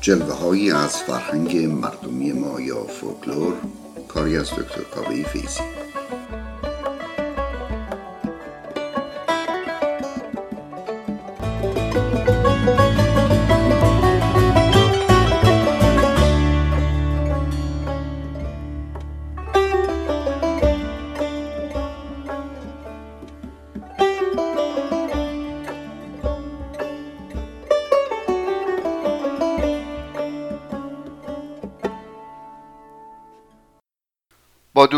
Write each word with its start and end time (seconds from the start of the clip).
جلوه 0.00 0.34
هایی 0.34 0.70
از 0.72 0.96
فرهنگ 0.96 1.56
مردمی 1.56 2.32
ما 2.32 2.60
یا 2.60 2.84
فولکلور 2.84 3.54
کاری 4.08 4.36
از 4.36 4.50
دکتر 4.50 4.82
کاوه 4.82 5.22
فیزی 5.22 5.89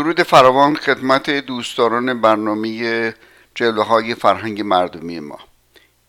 درود 0.03 0.23
فراوان 0.23 0.75
خدمت 0.75 1.29
دوستداران 1.29 2.21
برنامه 2.21 3.13
جلوه 3.55 3.85
های 3.85 4.15
فرهنگ 4.15 4.61
مردمی 4.61 5.19
ما. 5.19 5.39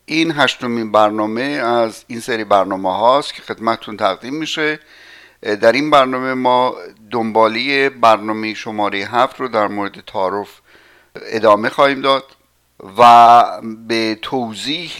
این 0.05 0.31
هشتمین 0.31 0.91
برنامه 0.91 1.41
از 1.41 2.03
این 2.07 2.19
سری 2.19 2.43
برنامه 2.43 2.97
هاست 2.97 3.33
که 3.33 3.41
خدمتتون 3.41 3.97
تقدیم 3.97 4.33
میشه. 4.33 4.79
در 5.41 5.71
این 5.71 5.89
برنامه 5.89 6.33
ما 6.33 6.75
دنبالی 7.11 7.89
برنامه 7.89 8.53
شماره 8.53 8.97
هفت 8.97 9.39
رو 9.39 9.47
در 9.47 9.67
مورد 9.67 10.03
تعارف 10.07 10.61
ادامه 11.15 11.69
خواهیم 11.69 12.01
داد 12.01 12.23
و 12.97 13.43
به 13.87 14.19
توضیح 14.21 14.91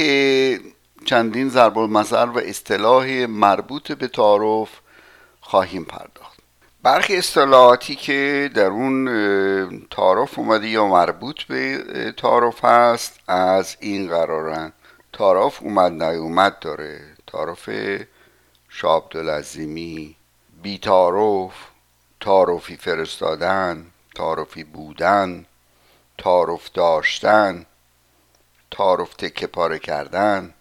چندین 1.06 1.50
ضرب 1.50 1.78
المثل 1.78 2.30
و 2.30 2.38
اصطلاح 2.38 3.08
مربوط 3.26 3.92
به 3.92 4.08
تعارف 4.08 4.70
خواهیم 5.42 5.84
پرداخت. 5.84 6.35
برخی 6.86 7.18
اصطلاحاتی 7.18 7.96
که 7.96 8.50
در 8.54 8.66
اون 8.66 9.88
تعارف 9.92 10.40
اومده 10.40 10.68
یا 10.68 10.88
مربوط 10.88 11.44
به 11.44 11.84
تعارف 12.18 12.66
هست 12.66 13.20
از 13.28 13.78
این 13.80 14.08
قرارن. 14.08 14.74
تعارف 15.14 15.62
اومد 15.64 16.04
نیومد 16.04 16.60
داره. 16.60 17.02
تعارف 17.28 17.70
شاب 18.70 19.10
دلزیمی 19.12 20.16
بی 20.62 20.78
تعارف 20.78 21.54
تعارفی 22.20 22.78
فرستادن 22.78 23.86
تعارفی 24.16 24.64
بودن 24.64 25.46
تعارف 26.18 26.72
داشتن 26.74 27.66
تعارف 28.72 29.14
تکه 29.14 29.48
پاره 29.48 29.80
کردن. 29.80 30.54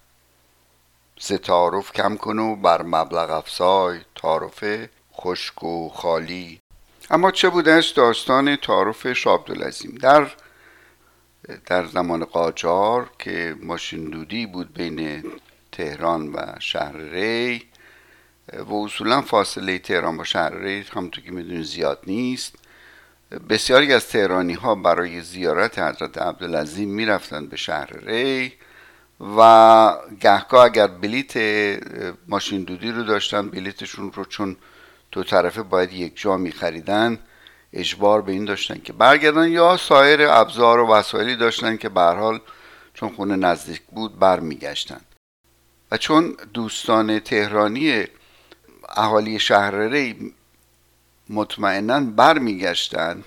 سه 1.18 1.38
تعارف 1.38 1.92
کم 1.92 2.16
کنو 2.16 2.56
بر 2.56 2.82
مبلغ 2.82 3.30
افزای. 3.30 4.00
تعارف 4.14 4.64
خشک 5.16 5.64
و 5.64 5.88
خالی. 5.88 6.60
اما 7.10 7.30
چه 7.30 7.48
بودش 7.48 7.90
داستان 7.90 8.56
تعارف 8.56 9.12
شاه 9.12 9.44
در 10.00 10.30
در 11.66 11.86
زمان 11.86 12.24
قاجار 12.24 13.10
که 13.18 13.56
ماشین 13.62 14.04
دودی 14.04 14.46
بود 14.46 14.74
بین 14.74 15.24
تهران 15.72 16.32
و 16.32 16.38
شهر 16.58 16.96
ری 16.96 17.62
و 18.52 18.74
اصولا 18.74 19.22
فاصله 19.22 19.78
تهران 19.78 20.16
با 20.16 20.24
شهر 20.24 20.54
ری 20.54 20.84
همونطور 20.94 21.24
که 21.24 21.30
می‌دونید 21.30 21.62
زیاد 21.62 22.00
نیست. 22.06 22.54
بسیاری 23.48 23.92
از 23.92 24.08
تهرانی 24.08 24.54
ها 24.54 24.74
برای 24.74 25.20
زیارت 25.20 25.78
حضرت 25.78 26.18
عبدالعظیم 26.18 26.88
می‌رفتند 26.88 27.50
به 27.50 27.56
شهر 27.56 27.90
ری 27.92 28.52
و 29.38 29.96
گهگاه 30.20 30.64
اگر 30.64 30.86
بلیت 30.86 31.36
ماشین 32.28 32.62
دودی 32.64 32.90
رو 32.90 33.02
داشتن 33.02 33.48
بلیتشون 33.48 34.12
رو 34.12 34.24
چون 34.24 34.56
دو 35.14 35.24
طرفه 35.24 35.62
باید 35.62 35.92
یک 35.92 36.12
جا 36.16 36.36
می 36.36 36.52
خریدن 36.52 37.18
اجبار 37.72 38.22
به 38.22 38.32
این 38.32 38.44
داشتن 38.44 38.80
که 38.84 38.92
برگردن 38.92 39.48
یا 39.48 39.76
سایر 39.76 40.26
ابزار 40.28 40.80
و 40.80 40.88
وسایلی 40.88 41.36
داشتن 41.36 41.76
که 41.76 41.88
به 41.88 42.00
حال 42.00 42.40
چون 42.94 43.08
خونه 43.08 43.36
نزدیک 43.36 43.82
بود 43.82 44.18
برمیگشتن. 44.18 45.00
و 45.90 45.96
چون 45.96 46.36
دوستان 46.54 47.18
تهرانی 47.18 48.04
اهالی 48.96 49.38
شهر 49.38 49.74
ری 49.74 50.34
مطمئنا 51.30 52.00
برمیگشتن 52.00 53.24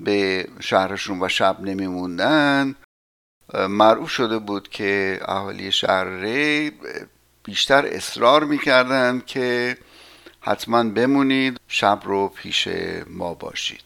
به 0.00 0.48
شهرشون 0.60 1.22
و 1.22 1.28
شب 1.28 1.60
نمیموندن 1.60 2.74
معروف 3.68 4.10
شده 4.10 4.38
بود 4.38 4.68
که 4.68 5.20
اهالی 5.24 5.72
شهر 5.72 6.04
ری 6.04 6.72
بیشتر 7.44 7.86
اصرار 7.86 8.44
می‌کردن 8.44 9.22
که 9.26 9.76
حتما 10.46 10.84
بمونید 10.84 11.60
شب 11.68 12.00
رو 12.04 12.28
پیش 12.28 12.68
ما 13.06 13.34
باشید. 13.34 13.82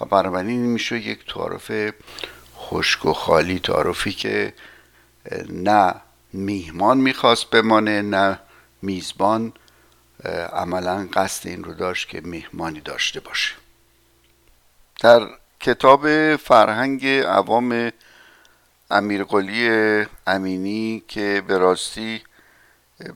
و 0.00 0.04
بنابراین 0.04 0.60
میشه 0.60 0.98
یک 0.98 1.26
تعارف 1.32 1.92
خشک 2.56 3.04
و 3.04 3.12
خالی 3.12 3.58
تعارفی 3.58 4.12
که 4.12 4.54
نه 5.50 5.94
میهمان 6.32 6.98
می‌خواست 6.98 7.50
بمانه 7.50 8.02
نه 8.02 8.38
میزبان 8.82 9.52
عملا 10.52 11.08
قصد 11.12 11.48
این 11.48 11.64
رو 11.64 11.74
داشت 11.74 12.08
که 12.08 12.20
میهمانی 12.20 12.80
داشته 12.80 13.20
باشه. 13.20 13.54
در 15.00 15.28
کتاب 15.60 16.36
فرهنگ 16.36 17.06
عوام 17.06 17.92
امیرقلی 18.90 19.70
امینی 20.26 21.02
که 21.08 21.42
به 21.46 21.58
راستی 21.58 22.22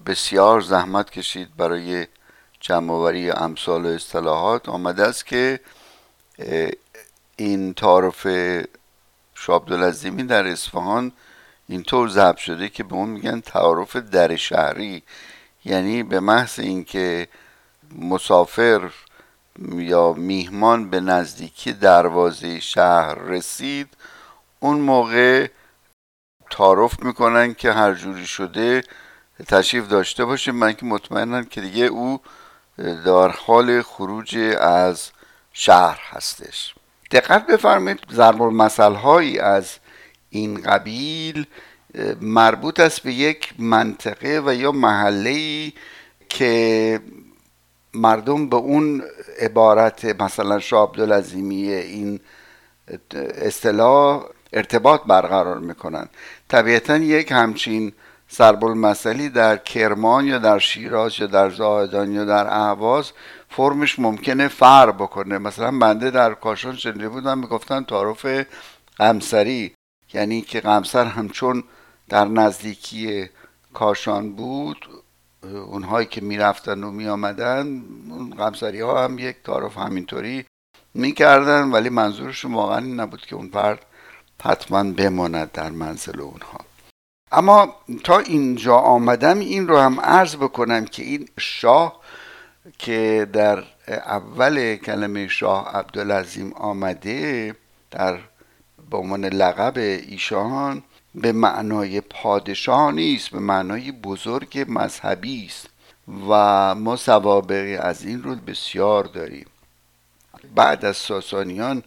بسیار 0.06 0.60
زحمت 0.60 1.10
کشید 1.10 1.56
برای 1.56 2.06
جمعوری 2.60 3.30
امثال 3.30 3.86
و 3.86 3.88
اصطلاحات 3.88 4.68
آمده 4.68 5.02
است 5.02 5.26
که 5.26 5.60
این 7.36 7.74
تعارف 7.74 8.26
شابدالعظیمی 9.34 10.22
در 10.22 10.46
اصفهان 10.46 11.12
اینطور 11.68 12.08
ضبط 12.08 12.36
شده 12.36 12.68
که 12.68 12.84
به 12.84 12.94
اون 12.94 13.08
میگن 13.08 13.40
تعارف 13.40 13.96
در 13.96 14.36
شهری. 14.36 15.02
یعنی 15.64 16.02
به 16.02 16.20
محض 16.20 16.58
اینکه 16.58 17.28
مسافر 17.98 18.90
یا 19.72 20.12
میهمان 20.12 20.90
به 20.90 21.00
نزدیکی 21.00 21.72
دروازه 21.72 22.60
شهر 22.60 23.14
رسید 23.14 23.88
اون 24.60 24.78
موقع 24.80 25.46
تعارف 26.50 27.02
می‌کنن 27.02 27.54
که 27.54 27.72
هر 27.72 27.94
جوری 27.94 28.26
شده 28.26 28.84
تشریف 29.48 29.88
داشته 29.88 30.24
باشه. 30.24 30.52
من 30.52 30.72
که 30.72 30.86
مطمئنم 30.86 31.44
که 31.44 31.60
دیگه 31.60 31.84
او 31.84 32.20
در 32.80 33.28
حال 33.28 33.82
خروج 33.82 34.38
از 34.60 35.10
شهر 35.52 36.00
هستش. 36.10 36.74
دقت 37.10 37.46
بفرمایید 37.46 38.00
ضرب 38.12 38.42
المثل 38.42 38.94
هایی 38.94 39.38
از 39.38 39.76
این 40.30 40.62
قبیل 40.62 41.46
مربوط 42.20 42.80
است 42.80 43.02
به 43.02 43.12
یک 43.12 43.54
منطقه 43.58 44.42
و 44.46 44.54
یا 44.54 44.72
محله 44.72 45.72
که 46.28 47.00
مردم 47.94 48.48
به 48.48 48.56
اون 48.56 49.02
عبارت 49.40 50.22
مثلا 50.22 50.58
شاه 50.58 50.88
عبدالعظیمی 50.88 51.72
این 51.72 52.20
اصطلاح 53.34 54.24
ارتباط 54.52 55.00
برقرار 55.06 55.58
می‌کنن. 55.58 56.08
طبیعتا 56.48 56.96
یک 56.96 57.32
همچین 57.32 57.92
ضرب 58.34 58.64
المثلی 58.64 59.28
در 59.28 59.56
کرمان 59.56 60.26
یا 60.26 60.38
در 60.38 60.58
شیراز 60.58 61.20
یا 61.20 61.26
در 61.26 61.50
زاهدان 61.50 62.12
یا 62.12 62.24
در 62.24 62.46
اهواز 62.46 63.12
فرمش 63.48 63.98
ممکنه 63.98 64.48
فر 64.48 64.90
بکنه. 64.90 65.38
مثلا 65.38 65.78
بنده 65.78 66.10
در 66.10 66.34
کاشان 66.34 66.76
شنیده 66.76 67.08
بودم 67.08 67.38
می‌گفتن 67.38 67.84
تعارف 67.84 68.26
قمسری 68.96 69.74
یعنی 70.14 70.40
که 70.40 70.60
قمسر 70.60 71.04
همچون 71.04 71.64
در 72.08 72.24
نزدیکی 72.24 73.28
کاشان 73.74 74.32
بود. 74.32 74.88
اونهایی 75.42 76.06
که 76.06 76.20
می‌رفتن 76.20 76.84
و 76.84 76.90
میآمدن 76.90 77.82
اون 78.10 78.30
قمسری 78.30 78.80
ها 78.80 79.04
هم 79.04 79.18
یک 79.18 79.36
تعارف 79.44 79.76
همینطوری 79.76 80.44
می‌کردن 80.94 81.70
ولی 81.70 81.88
منظورشون 81.88 82.54
واقعا 82.54 82.78
این 82.78 83.00
نبود 83.00 83.20
که 83.20 83.36
اون 83.36 83.48
فرد 83.48 83.86
حتما 84.42 84.92
بماند 84.92 85.52
در 85.52 85.70
منزل 85.70 86.20
اونها. 86.20 86.69
اما 87.32 87.74
تا 88.04 88.18
اینجا 88.18 88.76
آمدم 88.76 89.38
این 89.38 89.68
رو 89.68 89.78
هم 89.78 90.00
عرض 90.00 90.36
بکنم 90.36 90.84
که 90.84 91.02
این 91.02 91.28
شاه 91.38 92.00
که 92.78 93.28
در 93.32 93.64
اول 93.88 94.76
کلمه 94.76 95.28
شاه 95.28 95.68
عبدالعظیم 95.76 96.52
آمده 96.52 97.54
در 97.90 98.18
به 98.90 98.96
عنوان 98.96 99.24
لقب 99.24 99.78
ایشان 99.78 100.82
به 101.14 101.32
معنای 101.32 102.00
پادشاه 102.00 102.92
نیست 102.92 103.30
به 103.30 103.38
معنای 103.38 103.92
بزرگ 103.92 104.64
مذهبی 104.68 105.46
است 105.46 105.68
و 106.28 106.74
ما 106.74 106.96
سوابقی 106.96 107.76
از 107.76 108.04
این 108.04 108.22
رو 108.22 108.34
بسیار 108.34 109.04
داریم. 109.04 109.46
بعد 110.54 110.84
از 110.84 110.96
ساسانیان 110.96 111.82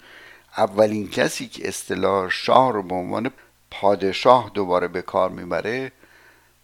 اولین 0.58 1.10
کسی 1.10 1.48
که 1.48 1.68
اصطلاح 1.68 2.30
شاه 2.30 2.74
رو 2.74 2.84
به 2.84 2.96
عنوان 2.96 3.32
پادشاه 3.82 4.52
دوباره 4.54 4.88
به 4.88 5.02
کار 5.02 5.30
می‌بره 5.30 5.92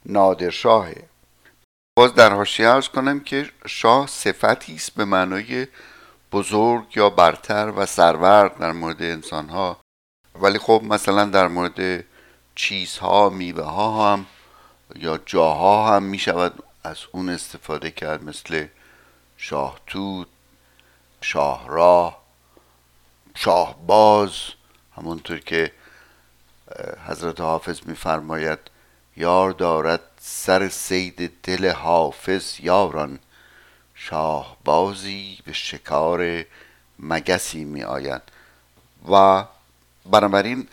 نادرشاهه. 0.06 1.04
باز 1.98 2.14
در 2.14 2.34
حاشیه 2.34 2.70
ارز 2.70 2.88
کنم 2.88 3.20
که 3.20 3.50
شاه 3.68 4.08
صفتی 4.08 4.76
است 4.76 4.96
به 4.96 5.06
معنای 5.06 5.68
بزرگ 6.32 6.98
یا 6.98 7.10
برتر 7.10 7.74
و 7.76 7.86
سرورد 7.86 8.58
در 8.58 8.72
مورد 8.72 9.02
انسان 9.02 9.50
ها 9.50 9.80
ولی 10.42 10.60
خب 10.60 10.82
مثلا 10.84 11.26
در 11.26 11.48
مورد 11.48 12.04
چیزها 12.56 13.30
میوه 13.30 13.64
ها 13.64 14.14
هم 14.14 14.26
یا 14.96 15.20
جاها 15.26 15.96
هم 15.96 16.04
می 16.04 16.20
شود 16.20 16.64
از 16.84 16.98
اون 17.12 17.30
استفاده 17.30 17.92
کرد 17.92 18.24
مثل 18.24 18.68
شاه 19.38 19.80
توت 19.88 20.28
شاهراه 21.22 22.22
شاهباز 23.36 24.32
همونطور 24.98 25.40
که 25.40 25.72
حضرت 27.08 27.42
حافظ 27.42 27.80
میفرماید 27.86 28.60
یار 29.18 29.52
دارد 29.52 30.02
سر 30.20 30.70
سید 30.70 31.32
دل 31.44 31.72
حافظ 31.72 32.60
یاران 32.60 33.20
شاهبازی 33.96 35.40
به 35.46 35.54
شکار 35.54 36.46
مگسی 37.00 37.64
می 37.66 37.84
آید 37.84 38.22
و 39.12 39.46
بنابراین 40.12 40.68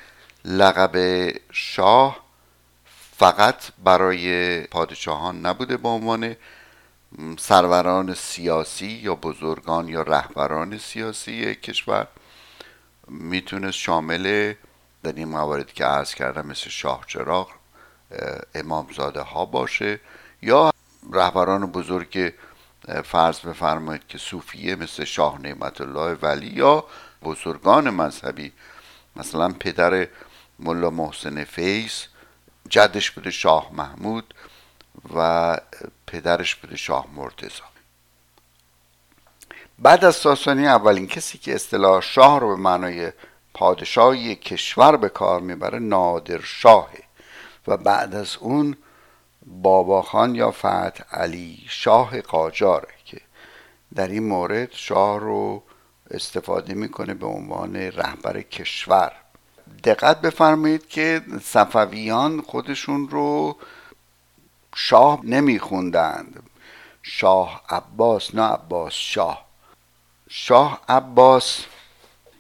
لقب 0.44 0.96
شاه 1.52 2.26
فقط 3.19 3.62
برای 3.84 4.60
پادشاهان 4.60 5.46
نبوده 5.46 5.76
به 5.76 5.88
عنوان 5.88 6.37
سروران 7.38 8.14
سیاسی 8.14 8.87
یا 8.87 9.14
بزرگان 9.14 9.88
یا 9.88 10.02
رهبران 10.02 10.78
سیاسی 10.78 11.54
کشور. 11.54 12.06
می‌تونست 13.08 13.78
شامل 13.78 14.54
در 15.02 15.12
این 15.12 15.28
مواردی 15.28 15.72
که 15.72 15.84
عرض 15.84 16.14
کردم 16.14 16.46
مثل 16.46 16.70
شاه 16.70 17.04
چراغ 17.06 17.50
امامزاده 18.54 19.20
ها 19.20 19.44
باشه 19.44 20.00
یا 20.43 20.72
رهبران 21.12 21.66
بزرگ 21.66 22.34
فرض 23.04 23.40
بفرمایید 23.40 24.06
که 24.08 24.19
صوفیه 24.19 24.76
مثل 24.76 25.04
شاه 25.04 25.40
نعمت 25.40 25.81
الله 25.81 26.14
ولی 26.22 26.46
یا 26.46 26.84
بزرگان 27.22 27.90
مذهبی 27.90 28.52
مثلا 29.16 29.52
پدر 29.60 30.08
ملا 30.58 30.90
محسن 30.90 31.44
فیض 31.44 31.93
جدش 32.69 33.10
بوده 33.10 33.31
شاه 33.31 33.70
محمود 33.72 34.34
و 35.14 35.60
پدرش 36.06 36.54
بوده 36.54 36.76
شاه 36.76 37.06
مرتضی. 37.14 37.62
بعد 39.78 40.04
از 40.04 40.16
ساسانی 40.16 40.66
اولین 40.66 41.06
کسی 41.06 41.38
که 41.38 41.54
اصطلاح 41.54 42.00
شاه 42.00 42.40
رو 42.40 42.48
به 42.48 42.62
معنای 42.62 43.12
پادشاهی 43.56 44.35
کشور 44.35 44.97
به 44.97 45.08
کار 45.08 45.41
می‌بره 45.41 45.79
نادر 45.79 46.41
شاهه 46.41 47.03
و 47.67 47.76
بعد 47.76 48.14
از 48.14 48.37
اون 48.37 48.76
بابا 49.47 50.03
خان 50.03 50.35
یا 50.35 50.50
فتح 50.50 51.05
علی 51.12 51.64
شاه 51.69 52.20
قاجاره 52.20 52.88
که 53.05 53.20
در 53.94 54.08
این 54.08 54.29
مورد 54.29 54.73
شاه 54.73 55.20
رو 55.20 55.62
استفاده 56.11 56.75
می‌کنه 56.75 57.14
به 57.14 57.26
عنوان 57.26 57.76
رهبر 57.76 58.41
کشور. 58.41 59.12
دقت 59.85 60.20
بفرمایید 60.20 60.88
که 60.88 61.23
صفویان 61.43 62.41
خودشون 62.41 63.08
رو 63.08 63.56
شاه 64.75 65.20
نمیخوندند. 65.25 66.43
شاه 67.03 67.62
عباس 67.69 68.35
نه 68.35 68.43
عباس 68.43 68.93
شاه. 68.93 69.47
شاه 70.29 70.81
عباس 70.88 71.64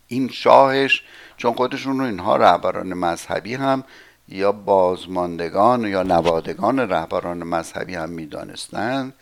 این 0.08 0.28
شاهش 0.28 1.02
چون 1.36 1.52
خودشون 1.52 1.98
رو 1.98 2.04
اینها 2.04 2.36
رهبران 2.36 2.94
مذهبی 2.94 3.54
هم 3.54 3.84
یا 4.28 4.52
بازماندگان 4.52 5.86
یا 5.86 6.02
نوادگان 6.02 6.78
رهبران 6.78 7.38
مذهبی 7.38 7.94
هم 7.94 8.08
می‌دانستند. 8.08 9.14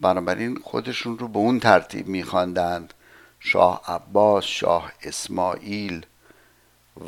بنابراین 0.00 0.58
خودشون 0.64 1.18
رو 1.18 1.28
به 1.28 1.38
اون 1.38 1.60
ترتیب 1.60 2.08
میخواندند. 2.08 2.94
شاه 3.40 3.82
عباس 3.88 4.44
شاه 4.44 4.92
اسماعیل 5.02 6.06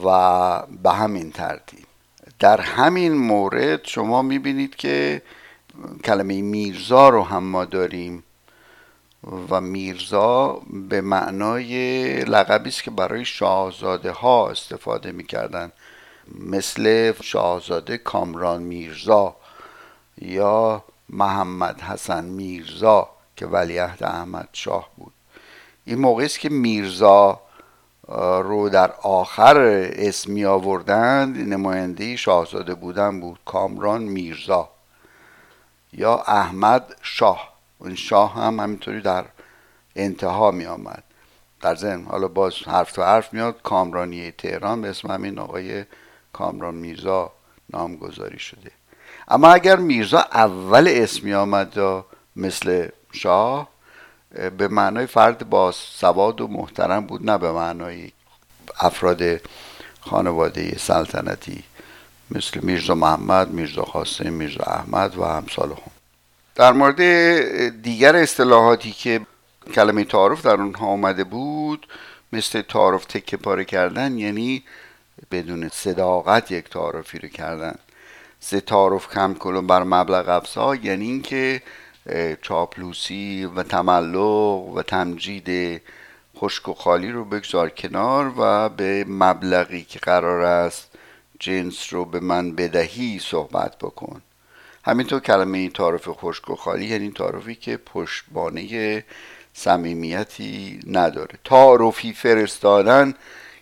و 0.05 0.63
به 0.83 0.91
همین 0.91 1.33
ترتیب. 1.33 1.87
در 2.39 2.61
همین 2.61 3.13
مورد 3.13 3.85
شما 3.85 4.23
می‌بینید 4.23 4.77
که 4.77 5.23
کلمه 6.05 6.43
میرزا 6.43 7.09
رو 7.09 7.23
هم 7.23 7.45
ما 7.45 7.65
داریم. 7.65 8.23
و 9.51 9.61
میرزا 9.61 10.61
به 10.71 11.01
معنای 11.01 12.25
لقبی 12.25 12.69
است 12.69 12.83
که 12.83 12.91
برای 12.91 13.25
شاهزاده 13.25 14.11
ها 14.11 14.51
استفاده 14.51 15.13
می‌کردن. 15.13 15.73
مثل 16.35 17.13
شاهزاده 17.23 17.99
کامران 17.99 18.63
میرزا 18.63 19.37
یا 20.19 20.85
محمد 21.09 21.81
حسن 21.81 22.25
میرزا 22.25 23.09
که 23.37 23.47
ولیعهد 23.47 24.05
احمد 24.05 24.49
شاه 24.53 24.89
بود. 24.97 25.13
این 25.85 25.99
موقع 25.99 26.25
است 26.25 26.41
که 26.41 26.49
میرزا 26.49 27.41
رو 28.43 28.69
در 28.69 28.93
آخر 29.03 29.59
اسمی 29.93 30.45
آوردند 30.45 31.53
نماینده 31.53 32.17
شاهزاده 32.17 32.75
بودن 32.75 33.21
بود 33.21 33.39
کامران 33.45 34.03
میرزا 34.03 34.69
یا 35.93 36.17
احمد 36.17 36.97
شاه. 37.03 37.56
این 37.81 37.95
شاه 37.95 38.35
هم 38.35 38.61
همینطوری 38.61 39.01
در 39.01 39.25
انتها 39.97 40.51
می 40.51 40.67
آمد 40.67 41.03
در 41.61 41.75
ضمن 41.75 42.05
حالا 42.05 42.29
باز 42.29 42.55
حرف 42.67 42.93
تو 42.93 43.03
حرف 43.03 43.35
میاد 43.35 43.63
کامرانی 43.63 44.31
تهران 44.31 44.83
به 44.83 44.89
اسم 44.89 45.11
همین 45.11 45.39
آقای 45.39 45.85
کامران 46.33 46.75
میرزا 46.75 47.33
نامگذاری 47.73 48.39
شده. 48.39 48.71
اما 49.29 49.49
اگر 49.49 49.77
میرزا 49.77 50.19
اول 50.19 50.89
اسمی 50.89 51.35
آمد 51.35 52.05
مثل 52.37 52.89
شاه 53.13 53.69
به 54.59 54.69
معنای 54.69 55.07
فرد 55.07 55.51
با 55.51 55.73
سواد 55.73 56.41
و 56.41 56.47
محترم 56.47 57.07
بود 57.07 57.31
نه 57.31 57.39
به 57.39 57.53
معنای 57.53 58.13
افراد 58.81 59.23
خانواده 60.01 60.79
سلطنتی 60.79 61.65
مثل 62.31 62.61
میرزا 62.63 62.95
محمد، 62.95 63.51
میرزا 63.51 63.83
قاسم، 63.83 64.33
میرزا 64.33 64.65
احمد 64.65 65.19
و 65.19 65.25
همسال 65.25 65.69
هم 65.69 65.96
در 66.57 66.73
مورد 66.73 67.03
دیگر 67.83 68.17
اصطلاحاتی 68.17 68.93
که 68.93 69.21
کلمه 69.75 70.05
تعارف 70.05 70.47
در 70.47 70.55
اونها 70.55 70.87
آمده 70.87 71.25
بود 71.25 71.87
مثل 72.33 72.63
تعارف 72.63 73.05
تکه 73.05 73.37
پاره 73.37 73.65
کردن 73.65 74.19
یعنی 74.19 74.65
بدون 75.31 75.69
صداقت 75.69 76.51
یک 76.51 76.69
تعارفی 76.69 77.19
رو 77.19 77.29
کردن. 77.29 77.75
سه 78.41 78.61
تعارف 78.61 79.15
کم 79.15 79.35
کلون 79.35 79.67
بر 79.67 79.83
مبلغ 79.83 80.29
افزا 80.29 80.75
یعنی 80.75 81.05
اینکه 81.05 81.63
چاپلوسی 82.43 83.51
و 83.57 83.63
تملق 83.63 84.75
و 84.75 84.83
تمجید 84.83 85.83
خشک 86.37 86.69
و 86.69 86.75
خالی 86.75 87.11
رو 87.11 87.25
بگذار 87.25 87.71
کنار 87.71 88.33
و 88.39 88.69
به 88.69 89.05
مبلغی 89.09 89.85
که 89.85 89.99
قرار 89.99 90.41
است 90.41 90.91
جنس 91.41 91.93
رو 91.93 92.05
به 92.05 92.21
من 92.21 92.53
بدهی 92.53 93.19
صحبت 93.19 93.79
بکن. 93.79 94.23
همینطور 94.87 95.21
کلمه 95.21 95.69
تعارف 95.69 96.09
خشک 96.09 96.51
و 96.51 96.57
خالی 96.57 96.87
یعنی 96.87 97.11
تعارفی 97.11 97.55
که 97.55 97.77
پشتبانه 97.77 99.05
صمیمیتی 99.53 100.81
نداره. 100.87 101.39
تعارفی 101.45 102.13
فرستادن 102.13 103.15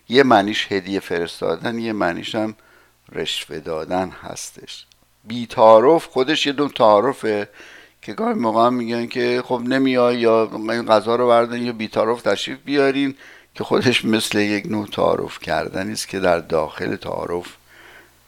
یه 0.08 0.22
معنیش 0.22 0.72
هدیه 0.72 1.00
فرستادن 1.00 1.78
یه 1.78 1.92
معنیش 1.92 2.34
هم 2.34 2.54
رشوه 3.12 3.58
دادن 3.58 4.08
هستش. 4.08 4.86
بی 5.24 5.46
تعارف 5.46 6.06
خودش 6.06 6.46
یه 6.46 6.52
دون 6.52 6.68
تعارفه 6.68 7.48
که 8.02 8.12
گاهی 8.12 8.34
موقع 8.34 8.68
میگن 8.68 9.06
که 9.06 9.42
خب 9.44 9.60
نمیای 9.66 10.18
یا 10.18 10.50
این 10.52 10.86
غذا 10.86 11.16
رو 11.16 11.28
بردن 11.28 11.62
یا 11.62 11.72
بیتارف 11.72 12.22
تشریف 12.22 12.58
بیارین 12.64 13.14
که 13.54 13.64
خودش 13.64 14.04
مثل 14.04 14.38
یک 14.38 14.66
نوع 14.66 14.86
تعارف 14.86 15.38
کردن 15.38 15.90
است 15.90 16.08
که 16.08 16.20
در 16.20 16.38
داخل 16.38 16.96
تعارف 16.96 17.46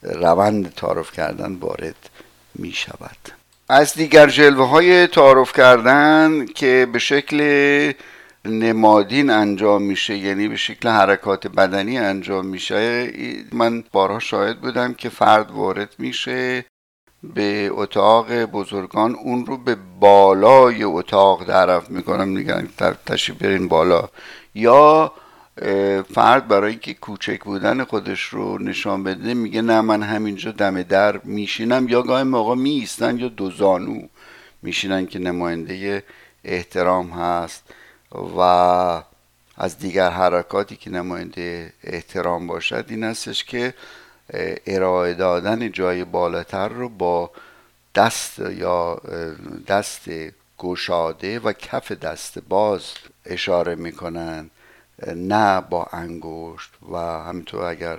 روند 0.02 0.74
تعارف 0.74 1.12
کردن 1.12 1.54
وارد 1.54 2.10
می 2.58 2.72
شود 2.72 3.16
از 3.68 3.94
دیگر 3.94 4.26
جلوه 4.26 4.68
های 4.68 5.06
تعارف 5.06 5.52
کردن 5.52 6.46
که 6.46 6.88
به 6.92 6.98
شکل 6.98 7.92
نمادین 8.44 9.30
انجام 9.30 9.82
میشه 9.82 10.16
یعنی 10.16 10.48
به 10.48 10.56
شکل 10.56 10.88
حرکات 10.88 11.46
بدنی 11.46 11.98
انجام 11.98 12.46
میشه 12.46 13.12
من 13.52 13.84
بارها 13.92 14.18
شاهد 14.18 14.60
بودم 14.60 14.94
که 14.94 15.08
فرد 15.08 15.50
وارد 15.50 15.94
میشه 15.98 16.64
به 17.22 17.70
اتاق 17.72 18.44
بزرگان 18.44 19.14
اون 19.14 19.46
رو 19.46 19.56
به 19.56 19.76
بالای 20.00 20.82
اتاق 20.82 21.44
درف 21.44 21.90
می‌کنم 21.90 22.28
میگن 22.28 22.68
تشریف 23.06 23.38
برین 23.38 23.68
بالا. 23.68 24.08
یا 24.54 25.12
فرد 26.14 26.48
برای 26.48 26.70
اینکه 26.70 26.94
کوچک 26.94 27.44
بودن 27.44 27.84
خودش 27.84 28.22
رو 28.22 28.58
نشان 28.58 29.04
بده 29.04 29.34
میگه 29.34 29.62
نه 29.62 29.80
من 29.80 30.02
همینجا 30.02 30.52
دم 30.52 30.82
در 30.82 31.18
میشینم. 31.18 31.88
یا 31.88 32.02
گاهی 32.02 32.24
موقع 32.24 32.54
میستن 32.54 33.18
یا 33.18 33.28
دو 33.28 33.50
زانو 33.50 34.02
میشینن 34.62 35.06
که 35.06 35.18
نماینده 35.18 36.04
احترام 36.44 37.10
هست 37.10 37.64
و 38.12 38.40
از 39.56 39.78
دیگر 39.78 40.10
حرکاتی 40.10 40.76
که 40.76 40.90
نماینده 40.90 41.72
احترام 41.84 42.46
باشد 42.46 42.84
این 42.88 43.04
استش 43.04 43.44
که 43.44 43.74
ارائه 44.66 45.14
دادن 45.14 45.72
جای 45.72 46.04
بالاتر 46.04 46.68
رو 46.68 46.88
با 46.88 47.30
دست 47.94 48.38
یا 48.38 49.00
دست 49.68 50.08
گشاده 50.58 51.38
و 51.38 51.52
کف 51.52 51.92
دست 51.92 52.38
باز 52.38 52.84
اشاره 53.26 53.74
می‌کنن. 53.74 54.50
نه 55.16 55.60
با 55.60 55.86
انگشت 55.92 56.70
و 56.92 56.96
همینطور 56.96 57.64
اگر 57.64 57.98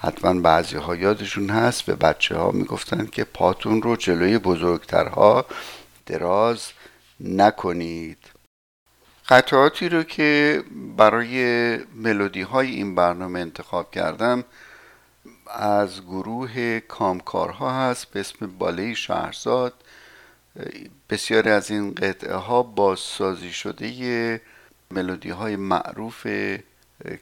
حتما 0.00 0.40
بعضی 0.40 0.76
ها 0.76 0.96
یادشون 0.96 1.50
هست 1.50 1.82
به 1.82 1.94
بچه 1.94 2.36
ها 2.36 2.50
می‌گفتن 2.50 3.06
که 3.06 3.24
پاتون 3.24 3.82
رو 3.82 3.96
جلوی 3.96 4.38
بزرگترها 4.38 5.46
دراز 6.06 6.70
نکنید. 7.20 8.18
قطعاتی 9.28 9.88
رو 9.88 10.02
که 10.02 10.62
برای 10.96 11.76
ملودی 11.94 12.42
های 12.42 12.70
این 12.70 12.94
برنامه 12.94 13.40
انتخاب 13.40 13.90
کردم 13.90 14.44
از 15.56 16.02
گروه 16.02 16.80
کامکارها 16.80 17.72
هست 17.72 18.10
به 18.10 18.20
اسم 18.20 18.46
باله 18.46 18.94
شهرزاد. 18.94 19.74
بسیاری 21.10 21.50
از 21.50 21.70
این 21.70 21.94
قطعه 21.94 22.34
ها 22.34 22.62
بازسازی 22.62 23.52
شده 23.52 24.40
ملودی 24.90 25.30
های 25.30 25.56
معروف 25.56 26.26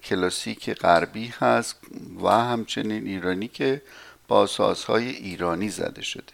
کلاسیک 0.02 0.70
غربی 0.70 1.26
هست 1.38 1.80
و 2.22 2.28
همچنین 2.28 3.06
ایرانی 3.06 3.48
که 3.48 3.82
با 4.28 4.46
سازهای 4.46 5.08
ایرانی 5.08 5.68
زده 5.68 6.02
شده. 6.02 6.32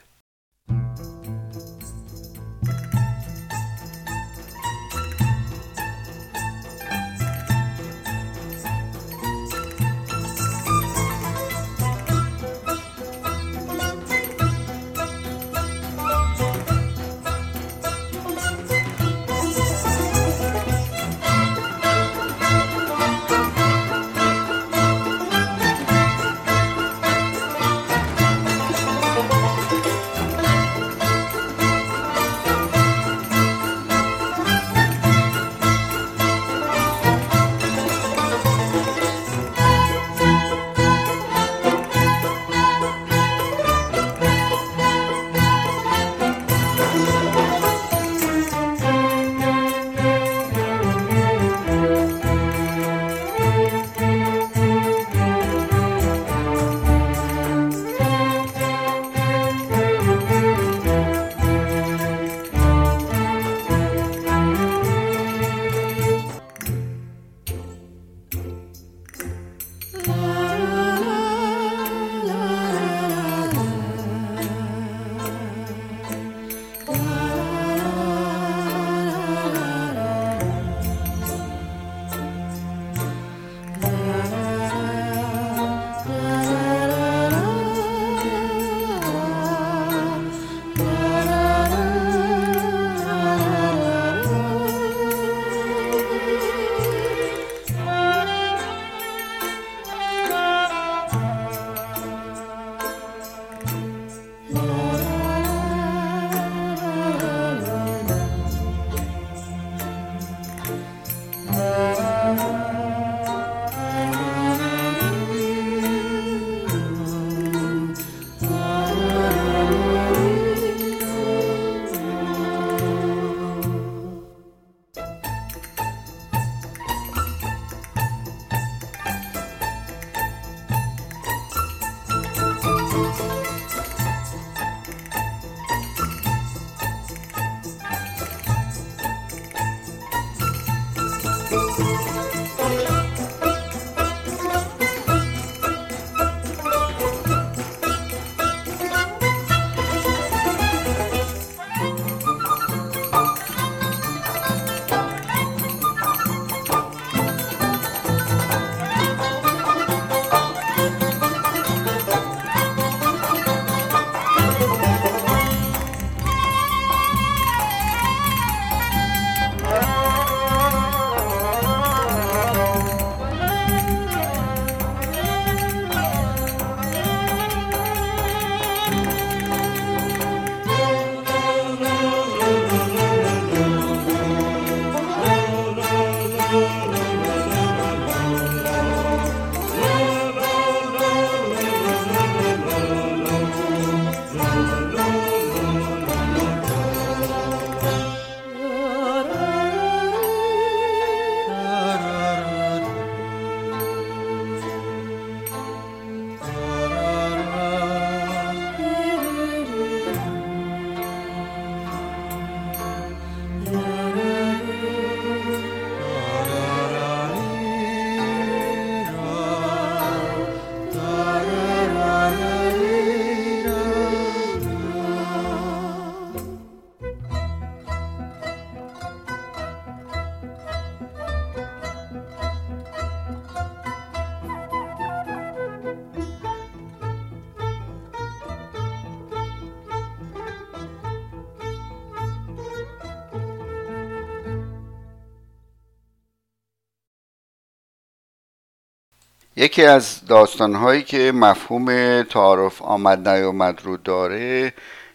یکی 249.63 249.85
از 249.85 250.27
داستانهایی 250.27 251.03
که 251.03 251.33
مفهوم 251.33 252.23
تعارف 252.23 252.83
آمد 252.83 253.29
نیامد 253.29 253.81
رو 253.85 253.97
داره 253.97 254.73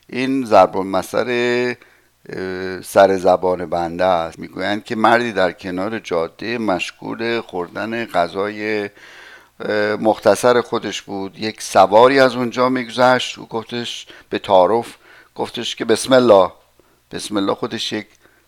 این 0.09 0.45
ضرب 0.45 0.77
المثل 0.77 1.73
سر 2.83 3.17
زبان 3.17 3.65
بنده 3.65 4.05
است. 4.05 4.39
می‌گویند 4.39 4.83
که 4.83 4.95
مردی 4.95 5.31
در 5.31 5.51
کنار 5.51 5.99
جاده 5.99 6.57
مشغول 6.57 7.41
خوردن 7.41 8.05
غذای 8.05 8.89
مختصر 9.99 10.61
خودش 10.61 11.01
بود. 11.01 11.39
یک 11.39 11.61
سواری 11.61 12.19
از 12.19 12.35
اونجا 12.35 12.69
میگذشت. 12.69 13.37
و 13.37 13.45
گفتش 13.45 14.07
به 14.29 14.39
تعارف 14.39 14.95
گفتش 15.35 15.75
که 15.75 15.85
بسم 15.85 16.13
الله 16.13 16.51
بسم 17.11 17.37
الله 17.37 17.55
خودش 17.55 17.93
یک 17.93 18.07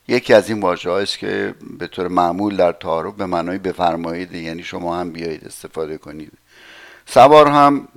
یکی 0.09 0.33
از 0.33 0.49
این 0.49 0.61
واژه 0.61 0.91
است 0.91 1.19
که 1.19 1.55
به 1.79 1.87
طور 1.87 2.07
معمول 2.07 2.57
در 2.57 2.71
تعارف 2.71 3.13
به 3.13 3.25
معنای 3.25 3.57
بفرمایید 3.57 4.33
یعنی 4.33 4.63
شما 4.63 4.97
هم 4.97 5.11
بیایید 5.11 5.45
استفاده 5.45 5.97
کنید. 5.97 6.31
سوار 7.05 7.47
هم 7.47 7.87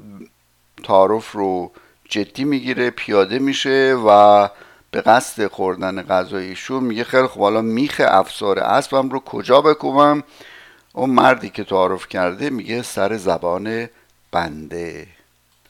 تعارف 0.84 1.32
رو 1.32 1.72
جدی 2.08 2.44
می‌گیره 2.44 2.90
پیاده 2.90 3.38
میشه 3.38 3.96
و 4.06 4.48
به 4.90 5.00
قصد 5.00 5.46
خوردن 5.46 6.02
غذایشون 6.02 6.84
میگه 6.84 7.04
خیلی 7.04 7.26
خب 7.26 7.40
حالا 7.40 7.60
میخ 7.62 8.00
افسار 8.04 8.58
اسبم 8.58 9.08
رو 9.08 9.20
کجا 9.20 9.60
بکوبم؟ 9.60 10.22
اون 10.92 11.10
مردی 11.10 11.50
که 11.50 11.64
تعارف 11.64 12.08
کرده 12.08 12.50
میگه 12.50 12.82
سر 12.82 13.16
زبان 13.16 13.88
بنده. 14.32 15.06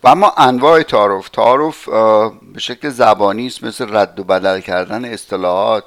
و 0.05 0.09
اما 0.09 0.35
انواع 0.37 0.83
تعارف 0.83 1.29
تعارف 1.29 1.89
به 2.55 2.61
شکل 2.61 2.89
زبانی 2.89 3.47
است 3.47 3.65
مثل 3.65 3.97
رد 3.97 4.21
و 4.21 4.25
بدل 4.25 4.61
کردن 4.61 5.05
اصطلاحات 5.05 5.85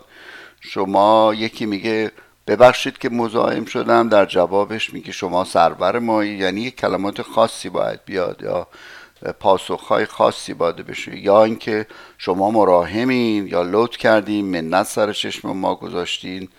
شما 0.65 1.33
یکی 1.37 1.65
میگه 1.65 2.11
ببخشید 2.47 2.97
که 2.97 3.09
مزاحم 3.09 3.65
شدم 3.65 4.09
در 4.09 4.25
جوابش 4.25 4.93
میگه 4.93 5.11
شما 5.11 5.43
سرور 5.43 5.99
مایی. 5.99 6.37
یعنی 6.37 6.61
یک 6.61 6.75
کلمات 6.75 7.21
خاصی 7.21 7.69
باید 7.69 7.99
بیاد 8.05 8.41
یا 8.41 8.67
پاسخهای 9.39 10.05
خاصی 10.05 10.53
باید 10.53 10.75
بشه. 10.75 11.19
یا 11.19 11.43
اینکه 11.43 11.87
شما 12.17 12.51
مراهمین 12.51 13.47
یا 13.47 13.61
لطف 13.61 13.97
کردین 13.97 14.45
منت 14.45 14.85
سر 14.85 15.13
چشم 15.13 15.51
ما 15.51 15.75
گذاشتین. 15.75 16.49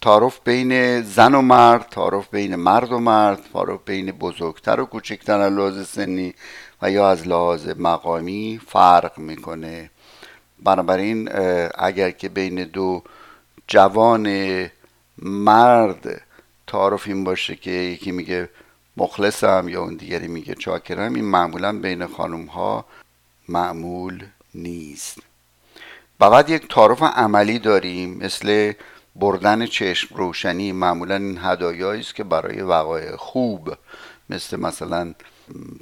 تعارف 0.00 0.40
بین 0.44 1.02
زن 1.02 1.34
و 1.34 1.42
مرد 1.42 1.88
تعارف 1.90 2.28
بین 2.30 2.56
مرد 2.56 2.92
و 2.92 2.98
مرد 2.98 3.40
تعارف 3.52 3.80
بین 3.86 4.12
بزرگتر 4.12 4.80
و 4.80 4.84
کوچکتر 4.84 5.40
از 5.40 5.52
لحاظ 5.52 5.88
سنی 5.88 6.34
و 6.82 6.90
یا 6.90 7.08
از 7.08 7.28
لحاظ 7.28 7.68
مقامی 7.68 8.60
فرق 8.66 9.18
می‌کنه. 9.18 9.90
بنابراین 10.64 11.28
اگر 11.78 12.10
که 12.10 12.28
بین 12.28 12.64
دو 12.64 13.02
جوان 13.66 14.66
مرد 15.18 16.22
تعارف 16.66 17.06
این 17.06 17.24
باشه 17.24 17.56
که 17.56 17.70
یکی 17.70 18.12
میگه 18.12 18.48
مخلصم 18.96 19.68
یا 19.68 19.82
اون 19.82 19.94
دیگری 19.96 20.28
میگه 20.28 20.54
چاکرم 20.54 21.14
این 21.14 21.24
معمولا 21.24 21.78
بین 21.78 22.06
خانم 22.06 22.46
ها 22.46 22.84
معمول 23.48 24.24
نیست. 24.54 25.18
بعد 26.18 26.50
یک 26.50 26.68
تعارف 26.68 27.02
عملی 27.02 27.58
داریم 27.58 28.18
مثل 28.18 28.72
بردن 29.16 29.66
چشم 29.66 30.16
روشنی. 30.16 30.72
معمولا 30.72 31.16
این 31.16 31.38
هدایایی 31.42 32.00
است 32.00 32.14
که 32.14 32.24
برای 32.24 32.62
وقایع 32.62 33.16
خوب 33.16 33.74
مثل 34.30 34.60
مثلا 34.60 35.14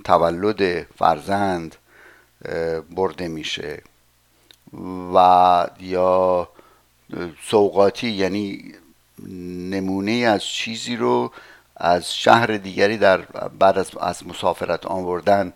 تولد 0.05 0.83
فرزند 0.83 1.77
برده 2.91 3.29
میشه. 3.29 3.83
و 5.15 5.67
یا 5.81 6.49
سوقاتی 7.43 8.11
یعنی 8.11 8.75
نمونه 9.71 10.13
از 10.13 10.45
چیزی 10.45 10.97
رو 10.97 11.33
از 11.77 12.15
شهر 12.15 12.47
دیگری 12.47 12.97
در 12.97 13.19
بعد 13.59 13.79
از, 13.79 13.97
از 13.97 14.27
مسافرت 14.27 14.87
آوردن 14.87 15.53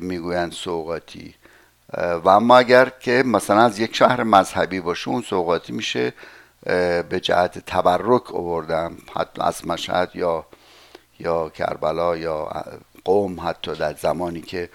می‌گویند 0.00 0.52
سوقاتی. 0.52 1.34
و 1.98 2.28
اما 2.28 2.58
اگر 2.58 2.88
که 3.00 3.22
مثلا 3.26 3.60
از 3.60 3.78
یک 3.78 3.96
شهر 3.96 4.22
مذهبی 4.22 4.80
باشه 4.80 5.08
اون 5.08 5.22
سوقاتی 5.22 5.72
میشه 5.72 6.12
به 7.08 7.20
جهت 7.22 7.58
تبرک 7.58 8.34
آوردم 8.34 8.96
حتی 9.14 9.42
از 9.42 9.66
مشهد 9.66 10.10
یا 10.14 10.46
یا 11.18 11.48
کربلا 11.48 12.16
یا 12.16 12.64
قوم 13.04 13.40
حتی 13.40 13.74
در 13.74 13.94
زمانی 13.94 14.40
که 14.40 14.68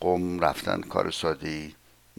قوم 0.00 0.40
رفتن 0.40 0.80
کار 0.80 1.10
ساده 1.10 1.70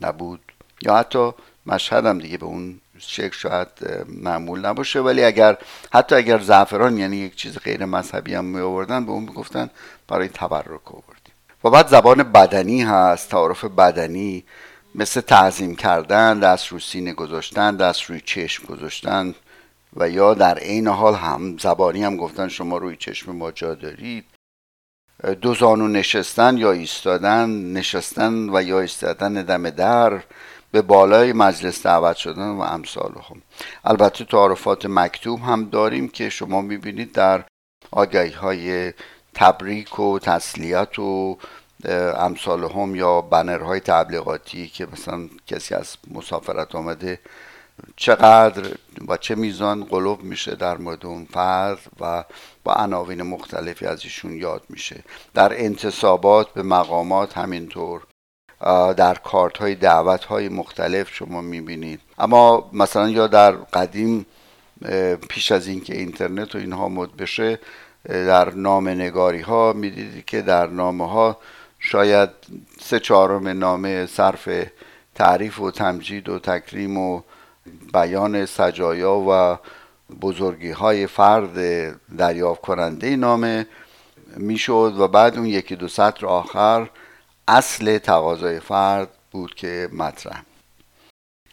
نبود. 0.01 0.42
یا 0.85 0.95
حتی 0.95 1.31
مشهد 1.65 2.05
هم 2.05 2.19
دیگه 2.19 2.37
به 2.37 2.45
اون 2.45 2.79
شکل 2.99 3.37
شاید 3.37 3.67
معمول 4.07 4.65
نباشه. 4.65 4.99
ولی 4.99 5.23
اگر 5.23 5.57
حتی 5.93 6.15
اگر 6.15 6.39
زعفران 6.39 6.97
یعنی 6.97 7.17
یک 7.17 7.35
چیز 7.35 7.57
غیر 7.57 7.85
مذهبی 7.85 8.33
هم 8.33 8.45
می 8.45 8.59
آوردن 8.59 9.05
به 9.05 9.11
اون 9.11 9.23
می‌گفتن 9.23 9.69
برای 10.07 10.27
تبرک 10.27 10.91
آوردیم. 10.91 11.33
و 11.63 11.69
بعد 11.69 11.87
زبان 11.87 12.23
بدنی 12.23 12.81
هست 12.81 13.29
تعارف 13.29 13.65
بدنی 13.65 14.43
مثل 14.95 15.21
تعظیم 15.21 15.75
کردن 15.75 16.39
دست 16.39 16.67
روی 16.67 16.81
سینه 16.81 17.13
گذاشتن 17.13 17.75
دست 17.75 18.01
روی 18.03 18.21
چشم 18.25 18.65
گذاشتن 18.65 19.35
و 19.95 20.09
یا 20.09 20.33
در 20.33 20.57
عین 20.57 20.87
حال 20.87 21.15
هم 21.15 21.57
زبانی 21.57 22.03
هم 22.03 22.17
گفتن 22.17 22.47
شما 22.47 22.77
روی 22.77 22.95
چشم 22.95 23.35
ما 23.35 23.51
جا 23.51 23.75
دارید. 23.75 24.25
دو 25.41 25.55
زانو 25.55 25.87
نشستن 25.87 26.57
یا 26.57 26.71
ایستادن 26.71 27.49
نشستن 27.49 28.49
و 28.49 28.61
یا 28.61 28.79
ایستادن 28.79 29.33
دم 29.33 29.69
در. 29.69 30.23
به 30.73 30.81
بالای 30.81 31.33
مجلس 31.33 31.85
دعوت 31.85 32.15
شدن 32.15 32.49
و 32.49 32.61
امثال 32.61 33.11
هم 33.29 33.41
البته 33.83 34.25
تعارفات 34.25 34.85
مکتوب 34.85 35.39
هم 35.39 35.69
داریم 35.69 36.07
که 36.07 36.29
شما 36.29 36.61
می‌بینید 36.61 37.11
در 37.11 37.43
آگهی 37.91 38.31
های 38.31 38.93
تبریک 39.33 39.99
و 39.99 40.19
تسلیت 40.19 40.99
و 40.99 41.37
امثال 42.17 42.63
هم 42.63 42.95
یا 42.95 43.21
بنرهای 43.21 43.79
تبلیغاتی 43.79 44.67
که 44.67 44.87
مثلا 44.91 45.29
کسی 45.47 45.75
از 45.75 45.97
مسافرت 46.11 46.75
آمده 46.75 47.19
چقدر 47.95 48.77
و 49.07 49.17
چه 49.17 49.35
میزان 49.35 49.83
قلوب 49.83 50.23
میشه 50.23 50.55
در 50.55 50.77
مورد 50.77 51.05
اون 51.05 51.25
فرد 51.25 51.79
و 51.99 52.23
با 52.63 52.73
عناوین 52.73 53.21
مختلفی 53.21 53.85
از 53.85 54.03
ایشون 54.03 54.37
یاد 54.37 54.63
میشه. 54.69 55.03
در 55.33 55.63
انتصابات 55.63 56.49
به 56.49 56.63
مقامات 56.63 57.37
همینطور. 57.37 58.01
در 58.97 59.13
کارت 59.13 59.57
های 59.57 59.75
دعوت 59.75 60.23
های 60.23 60.49
مختلف 60.49 61.13
شما 61.13 61.41
می‌بینید. 61.41 61.99
اما 62.19 62.69
مثلا 62.73 63.09
یا 63.09 63.27
در 63.27 63.51
قدیم 63.51 64.25
پیش 65.29 65.51
از 65.51 65.67
اینکه 65.67 65.97
اینترنت 65.97 66.55
و 66.55 66.57
اینها 66.57 66.89
مد 66.89 67.15
بشه 67.15 67.59
در 68.05 68.53
نام 68.53 68.89
نگاری 68.89 69.41
ها 69.41 69.73
می‌دیدید 69.73 70.25
که 70.25 70.41
در 70.41 70.67
نامه 70.67 71.09
ها 71.09 71.37
شاید 71.79 72.29
سه 72.81 72.99
چهارم 72.99 73.47
نامه 73.47 74.05
صرف 74.05 74.49
تعریف 75.15 75.59
و 75.59 75.71
تمجید 75.71 76.29
و 76.29 76.39
تکریم 76.39 76.97
و 76.97 77.21
بیان 77.93 78.45
سجایا 78.45 79.13
و 79.13 79.57
بزرگی 80.21 80.71
های 80.71 81.07
فرد 81.07 81.55
دریافت 82.17 82.61
کننده 82.61 83.15
نامه 83.15 83.67
می‌شد 84.37 84.93
و 84.99 85.07
بعد 85.07 85.37
اون 85.37 85.45
یکی 85.45 85.75
دو 85.75 85.87
سطر 85.87 86.25
آخر 86.25 86.89
اصل 87.47 87.97
تقاضای 87.97 88.59
فرد 88.59 89.09
بود 89.31 89.55
که 89.55 89.89
مطرح. 89.93 90.43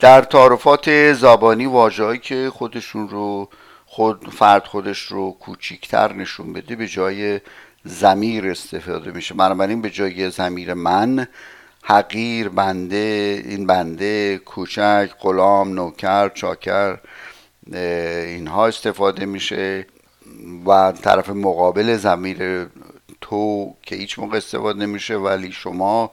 در 0.01 0.23
تعارفات 0.23 1.13
زبانی 1.13 1.67
واژه‌ای 1.67 2.19
که 2.19 2.51
خودشون 2.55 3.09
رو 3.09 3.49
خود 3.87 4.31
فرد 4.31 4.65
خودش 4.65 4.99
رو 4.99 5.33
کوچیکتر 5.33 6.13
نشون 6.13 6.53
بده 6.53 6.77
به 6.77 6.87
جای 6.87 7.41
زمیر 7.85 8.51
استفاده 8.51 9.11
میشه. 9.11 9.35
بنابراین 9.35 9.83
به 9.83 9.91
جای 9.91 10.31
زمیر 10.31 10.75
من 10.75 11.27
حقیر 11.83 12.49
بنده 12.49 13.43
این 13.45 13.67
بنده 13.67 14.39
کوچک 14.39 15.11
غلام 15.21 15.73
نوکر 15.75 16.29
چاکر 16.29 16.99
اینها 17.73 18.67
استفاده 18.67 19.27
میشه 19.27 19.87
و 20.67 20.93
طرف 20.93 21.29
مقابل 21.29 21.97
زمیر 21.97 22.67
تو 23.21 23.75
که 23.83 23.97
هیچ 23.97 24.19
موقع 24.19 24.37
استفاده 24.37 24.79
نمیشه 24.79 25.17
ولی 25.17 25.53
شما 25.53 26.11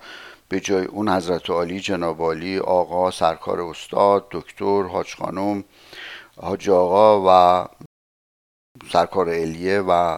به 0.50 0.60
جای 0.60 0.86
اون 0.86 1.10
حضرت 1.10 1.50
عالی 1.50 1.80
جناب 1.80 2.22
عالی 2.22 2.60
آقا 2.60 3.12
سرکار 3.12 3.62
استاد 3.62 4.28
دکتر 4.32 4.84
حاج 4.84 5.15
خانم 5.15 5.63
حاج 6.41 6.70
آقا 6.70 7.24
و 7.28 7.65
سرکار 8.91 9.30
الیه 9.30 9.80
و 9.80 10.17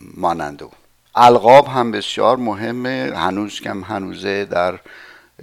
مانند 0.00 0.62
اون 0.62 0.72
القاب 1.14 1.66
هم 1.66 1.90
بسیار 1.90 2.36
مهمه. 2.36 3.12
هنوز 3.16 3.60
کم 3.60 3.82
هنوزه 3.82 4.44
در 4.44 4.78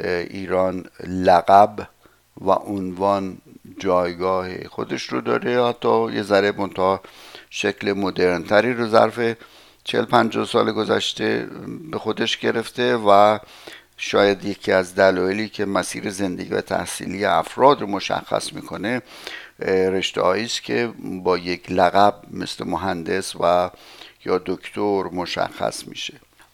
ایران 0.05 0.85
لقب 1.07 1.87
و 2.41 2.51
عنوان 2.51 3.37
جایگاه 3.79 4.67
خودش 4.67 5.03
رو 5.03 5.21
داره. 5.21 5.65
حتی 5.65 6.11
یه 6.11 6.23
ذره 6.23 6.51
منتها 6.51 7.01
شکل 7.49 7.93
مدرنتری 7.93 8.73
رو 8.73 8.87
ظرف 8.87 9.37
چل 9.83 10.05
پنجاه 10.05 10.45
سال 10.45 10.71
گذشته 10.71 11.47
به 11.91 11.99
خودش 11.99 12.37
گرفته 12.37 12.95
و 12.95 13.39
شاید 13.97 14.45
یکی 14.45 14.71
از 14.71 14.95
دلایلی 14.95 15.49
که 15.49 15.65
مسیر 15.65 16.09
زندگی 16.09 16.49
و 16.49 16.61
تحصیلی 16.61 17.25
افراد 17.25 17.81
رو 17.81 17.87
مشخص 17.87 18.53
می‌کنه 18.53 19.01
رشته 19.67 20.25
است 20.25 20.63
که 20.63 20.93
با 21.23 21.37
یک 21.37 21.71
لقب 21.71 22.13
مثل 22.31 22.67
مهندس 22.67 23.35
و 23.35 23.69
یا 24.25 24.41
دکتر 24.45 25.03
مشخص 25.03 25.87
میشه. 25.87 26.13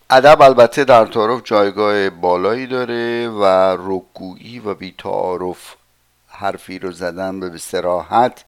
ادب 0.10 0.42
البته 0.42 0.84
در 0.84 1.06
تعارف 1.06 1.42
جایگاه 1.44 2.10
بالایی 2.10 2.68
داره 2.68 3.30
و 3.30 3.44
رکگویی 3.80 4.60
و 4.60 4.74
بیتعارف 4.74 5.76
حرفی 6.28 6.80
رو 6.80 6.92
زدن 6.92 7.40
به 7.40 7.58
سراحت 7.58 8.46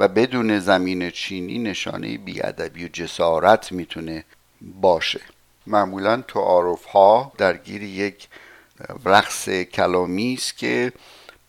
و 0.00 0.08
بدون 0.08 0.58
زمین 0.58 1.10
چینی 1.10 1.58
نشانه 1.58 2.18
بیادبی 2.18 2.84
و 2.84 2.88
جسارت 2.88 3.72
می‌تونه 3.72 4.24
باشه. 4.60 5.20
معمولا 5.66 6.22
تعارف 6.28 6.84
ها 6.84 7.32
درگیر 7.38 7.82
یک 7.82 8.28
رقص 9.04 9.48
کلامی 9.48 10.34
است 10.34 10.56
که 10.56 10.92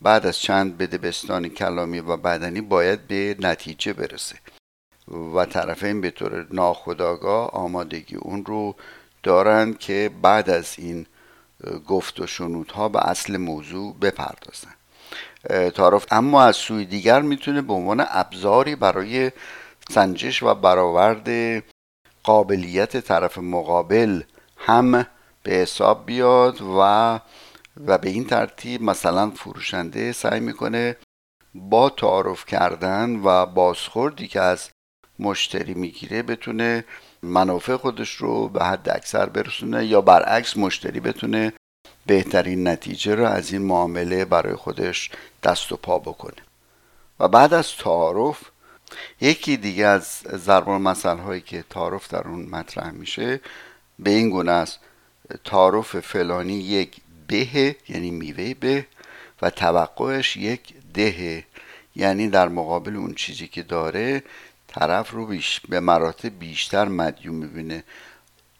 بعد 0.02 0.26
از 0.26 0.38
چند 0.38 0.78
بدبستان 0.78 1.48
کلامی 1.48 2.00
و 2.00 2.16
بدنی 2.16 2.60
باید 2.60 3.08
به 3.08 3.36
نتیجه 3.40 3.92
برسه 3.92 4.36
و 5.34 5.44
طرفین 5.44 6.00
به 6.00 6.10
طور 6.10 6.46
ناخودآگاه 6.50 7.50
آمادگی 7.50 8.16
اون 8.16 8.44
رو 8.44 8.74
دارند 9.22 9.78
که 9.78 10.10
بعد 10.22 10.50
از 10.50 10.74
این 10.78 11.06
گفت 11.88 12.20
و 12.20 12.26
شنودها 12.26 12.88
به 12.88 13.08
اصل 13.08 13.36
موضوع 13.36 13.96
بپردازن. 14.00 14.74
تعارف. 15.74 16.06
اما 16.10 16.42
از 16.42 16.56
سوی 16.56 16.84
دیگر 16.84 17.22
می‌تونه 17.22 17.62
به 17.62 17.72
عنوان 17.72 18.04
ابزاری 18.08 18.76
برای 18.76 19.30
سنجش 19.90 20.42
و 20.42 20.54
برآورد 20.54 21.28
قابلیت 22.22 22.96
طرف 22.96 23.38
مقابل 23.38 24.22
هم 24.56 25.06
به 25.42 25.52
حساب 25.52 26.06
بیاد 26.06 26.60
و 26.60 27.20
و 27.86 27.98
به 27.98 28.08
این 28.08 28.24
ترتیب 28.24 28.82
مثلا 28.82 29.30
فروشنده 29.30 30.12
سعی 30.12 30.40
می‌کنه 30.40 30.96
با 31.54 31.90
تعارف 31.90 32.46
کردن 32.46 33.20
و 33.24 33.46
بازخوردی 33.46 34.28
که 34.28 34.40
از 34.40 34.70
مشتری 35.18 35.74
می‌گیره 35.74 36.22
بتونه 36.22 36.84
منافع 37.22 37.76
خودش 37.76 38.10
رو 38.10 38.48
به 38.48 38.64
حد 38.64 38.88
اکثر 38.88 39.26
برسونه 39.26 39.86
یا 39.86 40.00
برعکس 40.00 40.56
مشتری 40.56 41.00
بتونه 41.00 41.52
بهترین 42.06 42.68
نتیجه 42.68 43.14
رو 43.14 43.24
از 43.24 43.52
این 43.52 43.62
معامله 43.62 44.24
برای 44.24 44.54
خودش 44.54 45.10
دست 45.42 45.72
و 45.72 45.76
پا 45.76 45.98
بکنه. 45.98 46.42
و 47.20 47.28
بعد 47.28 47.54
از 47.54 47.68
تعارف 47.76 48.40
یکی 49.20 49.56
دیگه 49.56 49.86
از 49.86 50.04
ضرب 50.36 50.68
المثل 50.68 51.18
هایی 51.18 51.40
که 51.40 51.64
تعارف 51.70 52.08
در 52.08 52.28
اون 52.28 52.42
مطرح 52.42 52.90
میشه 52.90 53.40
به 53.98 54.10
این 54.10 54.30
گونه 54.30 54.52
است. 54.52 54.78
تعارف 55.44 56.00
فلانی 56.00 56.52
یک 56.52 56.96
به 57.26 57.76
یعنی 57.88 58.10
میوه 58.10 58.54
به 58.54 58.86
و 59.42 59.50
توقعش 59.50 60.36
یک 60.36 60.74
ده 60.94 61.44
یعنی 61.96 62.28
در 62.28 62.48
مقابل 62.48 62.96
اون 62.96 63.14
چیزی 63.14 63.48
که 63.48 63.62
داره 63.62 64.22
طرف 64.68 65.10
رو 65.10 65.26
بیش 65.26 65.60
به 65.68 65.80
مراتب 65.80 66.38
بیشتر 66.38 66.88
مدیون 66.88 67.34
می‌بینه. 67.34 67.84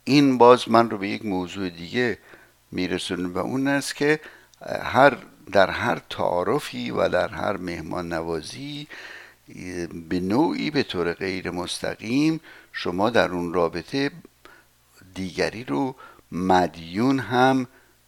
این 0.04 0.38
باز 0.38 0.68
من 0.68 0.90
رو 0.90 0.98
به 0.98 1.08
یک 1.08 1.24
موضوع 1.24 1.68
دیگه 1.68 2.18
میرسونه 2.72 3.28
و 3.28 3.38
اون 3.38 3.68
است 3.68 3.96
که 3.96 4.20
هر 4.82 5.16
در 5.52 5.70
هر 5.70 6.00
تعارفی 6.10 6.90
و 6.90 7.08
در 7.08 7.28
هر 7.28 7.56
مهمان 7.56 8.12
نوازی 8.12 8.88
به 10.08 10.20
نوعی 10.20 10.70
به 10.70 10.82
طور 10.82 11.12
غیر 11.12 11.50
مستقیم 11.50 12.40
شما 12.72 13.10
در 13.10 13.28
اون 13.28 13.52
رابطه 13.52 14.10
دیگری 15.14 15.64
رو 15.64 15.94
مدیون 16.32 17.18
هم 17.18 17.66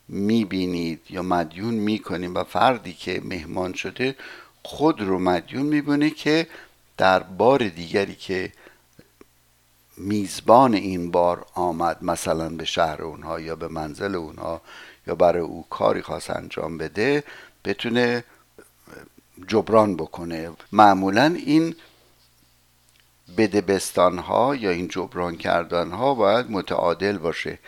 می‌بینید 0.08 1.00
یا 1.10 1.22
مدیون 1.22 1.74
می‌کنید 1.74 2.36
و 2.36 2.44
فردی 2.44 2.92
که 2.92 3.20
مهمان 3.24 3.72
شده 3.72 4.16
خود 4.62 5.00
رو 5.00 5.18
مدیون 5.18 5.66
می‌بینه 5.66 6.10
که 6.10 6.46
در 6.96 7.20
بار 7.20 7.68
دیگری 7.68 8.14
که 8.14 8.52
میزبان 9.96 10.74
این 10.74 11.10
بار 11.10 11.46
آمد 11.54 12.04
مثلا 12.04 12.48
به 12.48 12.64
شهر 12.64 13.02
اونها 13.02 13.40
یا 13.40 13.56
به 13.56 13.68
منزل 13.68 14.14
اونها 14.14 14.60
یا 15.06 15.14
برای 15.14 15.42
او 15.42 15.66
کاری 15.70 16.02
خواست 16.02 16.30
انجام 16.30 16.78
بده 16.78 17.24
بتونه 17.64 18.24
جبران 19.48 19.96
بکنه. 19.96 20.50
معمولا 20.72 21.24
این 21.46 21.76
بدبستان 23.36 24.18
ها 24.18 24.56
یا 24.56 24.70
این 24.70 24.88
جبران 24.88 25.36
کردن 25.36 25.90
ها 25.90 26.14
باید 26.14 26.50
متعادل 26.50 27.18
باشه. 27.18 27.58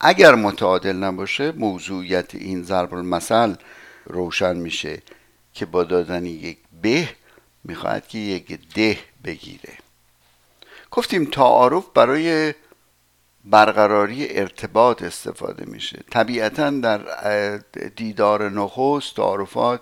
اگر 0.00 0.34
متعادل 0.34 0.96
نباشه 0.96 1.52
موضوعیت 1.52 2.34
این 2.34 2.62
ضرب 2.62 2.94
المثل 2.94 3.54
روشن 4.04 4.56
میشه 4.56 5.02
که 5.54 5.66
با 5.66 5.84
دادن 5.84 6.26
یک 6.26 6.58
به 6.82 7.08
می‌خواهد 7.64 8.08
که 8.08 8.18
یک 8.18 8.74
ده 8.74 8.98
بگیره. 9.24 9.81
گفتیم 10.92 11.24
تعارف 11.24 11.84
برای 11.94 12.54
برقراری 13.44 14.38
ارتباط 14.38 15.02
استفاده 15.02 15.64
میشه. 15.66 16.04
طبیعتا 16.10 16.70
در 16.70 16.98
دیدار 17.96 18.50
نخست 18.50 19.16
تعارفات 19.16 19.80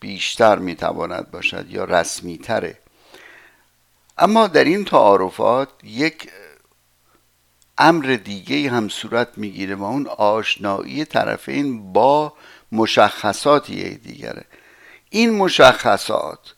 بیشتر 0.00 0.58
می‌تواند 0.58 1.30
باشد 1.30 1.70
یا 1.70 1.84
رسمی 1.84 2.38
تره 2.38 2.78
اما 4.18 4.46
در 4.46 4.64
این 4.64 4.84
تعارفات 4.84 5.68
یک 5.82 6.30
امر 7.78 8.18
دیگه 8.24 8.70
هم 8.70 8.88
صورت 8.88 9.28
می‌گیره 9.36 9.74
و 9.74 9.84
اون 9.84 10.06
آشنایی 10.06 11.04
طرفین 11.04 11.92
با 11.92 12.32
مشخصات 12.72 13.70
یک 13.70 14.02
دیگره. 14.02 14.44
این 15.10 15.30
مشخصات 15.30 16.54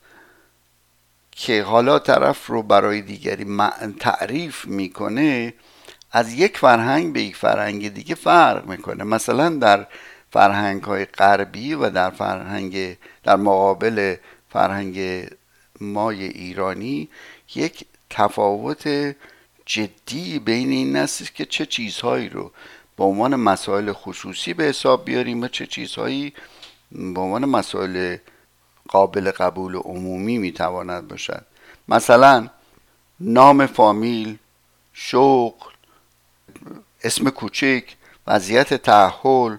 که 1.36 1.62
حالا 1.62 1.98
طرف 1.98 2.46
رو 2.46 2.62
برای 2.62 3.00
دیگری 3.02 3.46
تعریف 4.00 4.64
می‌کنه 4.66 5.54
از 6.12 6.32
یک 6.32 6.58
فرهنگ 6.58 7.12
به 7.12 7.22
یک 7.22 7.36
فرهنگ 7.36 7.94
دیگه 7.94 8.14
فرق 8.14 8.66
می‌کنه. 8.66 9.04
مثلا 9.04 9.48
در 9.48 9.86
فرهنگ 10.30 10.82
های 10.82 11.04
غربی 11.04 11.74
و 11.74 11.90
در 11.90 12.10
فرهنگ 12.10 12.96
در 13.24 13.36
مقابل 13.36 14.16
فرهنگ 14.50 15.26
مای 15.80 16.24
ایرانی 16.24 17.08
یک 17.54 17.84
تفاوت 18.10 19.14
جدی 19.66 20.38
بین 20.38 20.70
این 20.70 20.96
است 20.96 21.34
که 21.34 21.44
چه 21.44 21.66
چیزهایی 21.66 22.28
رو 22.28 22.52
به 22.96 23.04
عنوان 23.04 23.36
مسائل 23.36 23.92
خصوصی 23.92 24.54
به 24.54 24.64
حساب 24.64 25.04
بیاریم 25.04 25.42
و 25.42 25.48
چه 25.48 25.66
چیزهایی 25.66 26.32
به 26.92 27.20
عنوان 27.20 27.44
مسائل 27.44 28.16
قابل 28.92 29.30
قبول 29.30 29.76
عمومی 29.76 30.38
می‌تواند 30.38 31.08
باشد. 31.08 31.44
مثلا 31.88 32.48
نام 33.20 33.66
فامیل 33.66 34.38
شغل 34.92 35.72
اسم 37.04 37.30
کوچک 37.30 37.84
وضعیت 38.26 38.74
تحول 38.74 39.58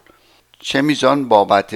چه 0.60 0.82
میزان 0.82 1.28
بابت 1.28 1.76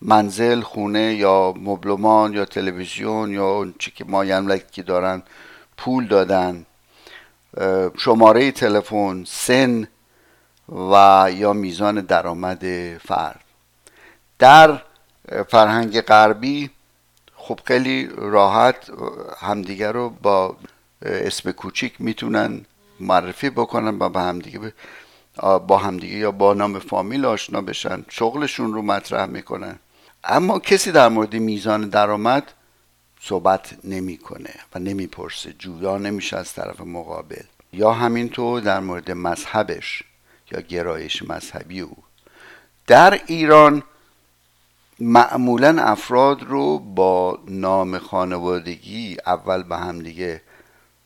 منزل 0.00 0.60
خونه 0.60 1.14
یا 1.14 1.54
مبلمان 1.56 2.32
یا 2.32 2.44
تلویزیون 2.44 3.32
یا 3.32 3.72
چی 3.78 3.90
که 3.90 4.04
مایملکی 4.04 4.82
دارن 4.82 5.22
پول 5.76 6.06
دادن. 6.06 6.66
شماره 7.98 8.52
تلفن 8.52 9.24
سن 9.24 9.88
و 10.68 11.28
یا 11.32 11.52
میزان 11.52 12.00
درآمد 12.00 12.64
فرد. 12.98 13.44
در 14.38 14.82
فرهنگ 15.48 16.00
غربی 16.00 16.70
خب 17.36 17.60
خیلی 17.64 18.08
راحت 18.16 18.90
همدیگه 19.38 19.92
رو 19.92 20.10
با 20.10 20.56
اسم 21.02 21.50
کوچیک 21.50 21.94
می‌تونن 21.98 22.64
معرفی 23.00 23.50
بکنن 23.50 23.98
و 23.98 24.08
با 24.08 24.20
همدیگه 24.20 24.72
با 25.66 25.78
همدیگه 25.78 26.16
یا 26.16 26.30
با 26.30 26.54
نام 26.54 26.78
فامیل 26.78 27.24
آشنا 27.24 27.60
بشن 27.60 28.04
شغلشون 28.08 28.74
رو 28.74 28.82
مطرح 28.82 29.26
می‌کنن. 29.26 29.78
اما 30.24 30.58
کسی 30.58 30.92
در 30.92 31.08
مورد 31.08 31.34
میزان 31.34 31.88
درآمد 31.88 32.52
صحبت 33.20 33.74
نمی‌کنه 33.84 34.54
و 34.74 34.78
نمی‌پرسه 34.78 35.52
جویا 35.52 35.98
نمیشه 35.98 36.36
از 36.36 36.52
طرف 36.52 36.80
مقابل. 36.80 37.42
یا 37.72 37.92
همینطور 37.92 38.60
در 38.60 38.80
مورد 38.80 39.10
مذهبش 39.10 40.02
یا 40.52 40.60
گرایش 40.60 41.22
مذهبی 41.22 41.80
او. 41.80 41.96
در 42.86 43.20
ایران 43.26 43.82
معمولا 45.00 45.82
افراد 45.82 46.42
رو 46.42 46.78
با 46.78 47.38
نام 47.48 47.98
خانوادگی 47.98 49.16
اول 49.26 49.62
به 49.62 49.76
همدیگه 49.76 50.42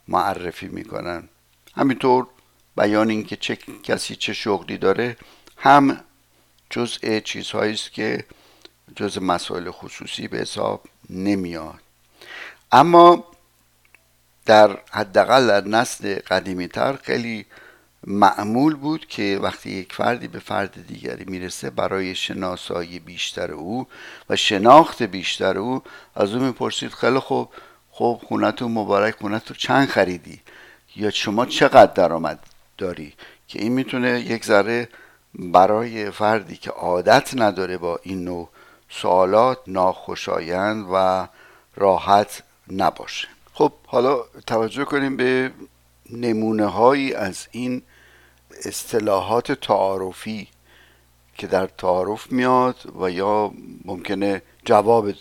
معرفی 0.09 0.69
می‌کنن. 0.69 1.29
همینطور 1.75 2.27
بیان 2.77 3.11
اینکه 3.11 3.37
چه 3.37 3.57
کسی 3.83 4.17
چه 4.17 4.33
شغلی 4.33 4.79
داره 4.79 5.17
هم 5.57 6.01
جزء 6.71 7.21
چیزهایی 7.21 7.73
است 7.73 7.93
که 7.93 8.25
جزء 8.97 9.21
مسائل 9.21 9.71
خصوصی 9.71 10.29
به 10.29 10.39
حساب 10.39 10.85
نمیاد. 11.11 11.81
اما 12.73 13.25
در 14.47 14.79
حداقل 14.91 15.47
در 15.47 15.69
نسل 15.69 16.19
قدیمی 16.19 16.69
تر 16.69 16.97
خیلی 16.97 17.47
معمول 18.07 18.75
بود 18.75 19.07
که 19.07 19.39
وقتی 19.43 19.71
یک 19.71 19.93
فردی 19.93 20.29
به 20.29 20.39
فرد 20.39 20.87
دیگری 20.87 21.25
می‌رسه 21.25 21.71
برای 21.71 22.15
شناسایی 22.15 22.99
بیشتر 22.99 23.53
او 23.53 23.87
و 24.31 24.37
شناخت 24.37 25.03
بیشتر 25.03 25.59
او 25.59 25.83
از 26.15 26.35
او 26.35 26.43
می‌پرسید 26.43 26.93
خیلی 26.93 27.19
خوب 27.19 27.49
خب 27.91 28.21
خونتون 28.29 28.73
مبارک 28.73 29.15
خونتون 29.21 29.57
چند 29.61 29.89
خریدی؟ 29.89 30.41
یا 30.97 31.11
شما 31.11 31.47
چقدر 31.47 31.93
درآمد 31.93 32.39
داری؟ 32.79 33.15
که 33.49 33.63
این 33.63 33.73
می‌تونه 33.73 34.21
یک 34.21 34.45
ذره 34.45 34.89
برای 35.35 36.11
فردی 36.11 36.57
که 36.57 36.71
عادت 36.71 37.31
نداره 37.37 37.79
با 37.79 38.01
این 38.03 38.25
نوع 38.25 38.49
سوالات 38.91 39.59
ناخوشایند 39.67 40.87
و 40.93 41.29
راحت 41.77 42.43
نباشه. 42.73 43.29
خب 43.55 43.73
حالا 43.87 44.21
توجه 44.47 44.85
کنیم 44.85 45.17
به 45.17 45.51
نمونه 46.13 46.67
هایی 46.67 47.15
از 47.15 47.47
این 47.51 47.83
اصطلاحات 48.65 49.53
تعارفی 49.53 50.49
که 51.39 51.47
در 51.47 51.67
تعارف 51.67 52.33
میاد 52.33 52.77
و 53.01 53.11
یا 53.11 53.53
ممکنه 53.85 54.43
جواب 54.65 55.13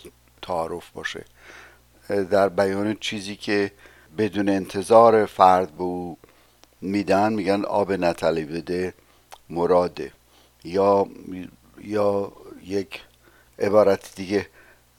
تعارف 0.42 0.90
باشه. 0.90 1.24
در 2.30 2.48
بیان 2.48 2.96
چیزی 3.00 3.36
که 3.36 3.72
بدون 4.18 4.48
انتظار 4.48 5.26
فرد 5.26 5.70
به 5.70 5.82
او 5.82 6.18
میدن 6.80 7.32
میگن 7.32 7.64
آب 7.64 7.92
نتلی 7.92 8.44
بده 8.44 8.94
مراده. 9.50 10.12
یا 10.64 11.06
یا 11.84 12.32
یک 12.64 13.00
عبارت 13.58 14.14
دیگه 14.16 14.46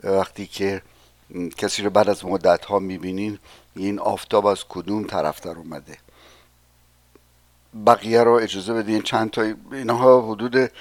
وقتی 0.03 0.47
که 0.47 0.81
کسی 1.57 1.83
رو 1.83 1.89
بعد 1.89 2.09
از 2.09 2.25
مدت 2.25 2.65
ها 2.65 2.79
می‌بینین 2.79 3.39
این 3.75 3.99
آفتاب 3.99 4.45
از 4.45 4.63
کدوم 4.69 5.03
طرف 5.03 5.41
در 5.41 5.51
اومده؟ 5.57 5.97
بقیه 7.87 8.23
رو 8.23 8.31
اجازه 8.31 8.73
بدین 8.73 9.01
چند 9.01 9.31
تا 9.31 9.53
اینها 9.71 10.21
حدود 10.21 10.71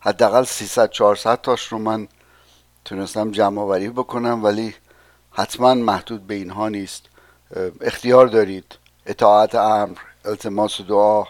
حداقل 0.00 0.44
300 0.44 0.90
400 0.90 1.40
تاش 1.40 1.66
رو 1.66 1.78
من 1.78 2.08
تونستم 2.84 3.30
جمع 3.30 3.62
آوری 3.62 3.88
بکنم 3.88 4.44
ولی 4.44 4.74
حتما 5.32 5.74
محدود 5.74 6.26
به 6.26 6.34
اینها 6.34 6.68
نیست. 6.68 7.02
اختیار 7.80 8.26
دارید. 8.26 8.78
اطاعت 9.06 9.54
امر 9.54 9.98
التماس 10.24 10.80
دعا. 10.80 11.24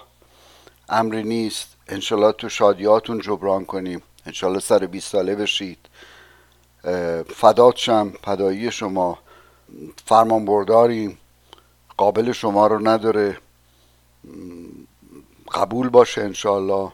امری 0.88 1.22
نیست. 1.22 1.68
انشالله 1.88 2.32
تو 2.32 2.48
شادیاتون 2.48 3.18
جبران 3.20 3.64
کنیم. 3.64 4.02
انشالله 4.26 4.60
سر 4.60 4.86
20 4.86 5.12
ساله 5.12 5.34
بشید. 5.34 5.78
فدات 7.34 7.76
شم 7.76 8.10
پدایی 8.22 8.70
شما. 8.70 9.18
فرمان 10.06 10.44
برداریم 10.44 11.18
قابل 11.96 12.32
شما 12.32 12.66
رو 12.66 12.88
نداره. 12.88 13.38
قبول 15.52 15.88
باشه 15.88 16.22
انشالله 16.22 16.92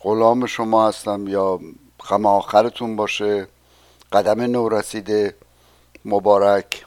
غلام 0.00 0.46
شما 0.46 0.88
هستم 0.88 1.28
یا 1.28 1.60
غم 2.08 2.26
آخرتون 2.26 2.96
باشه. 2.96 3.48
قدم 4.12 4.40
نو 4.40 4.68
رسیده. 4.68 5.34
مبارک. 6.04 6.86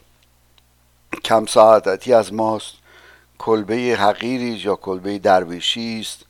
کم 1.24 1.46
سعادتی 1.46 2.14
از 2.14 2.34
ماست. 2.34 2.74
کلبه 3.40 3.76
حقیری 3.76 4.62
یا 4.66 4.76
کلبه 4.76 5.20
درویشی 5.20 6.00
است. 6.00 6.26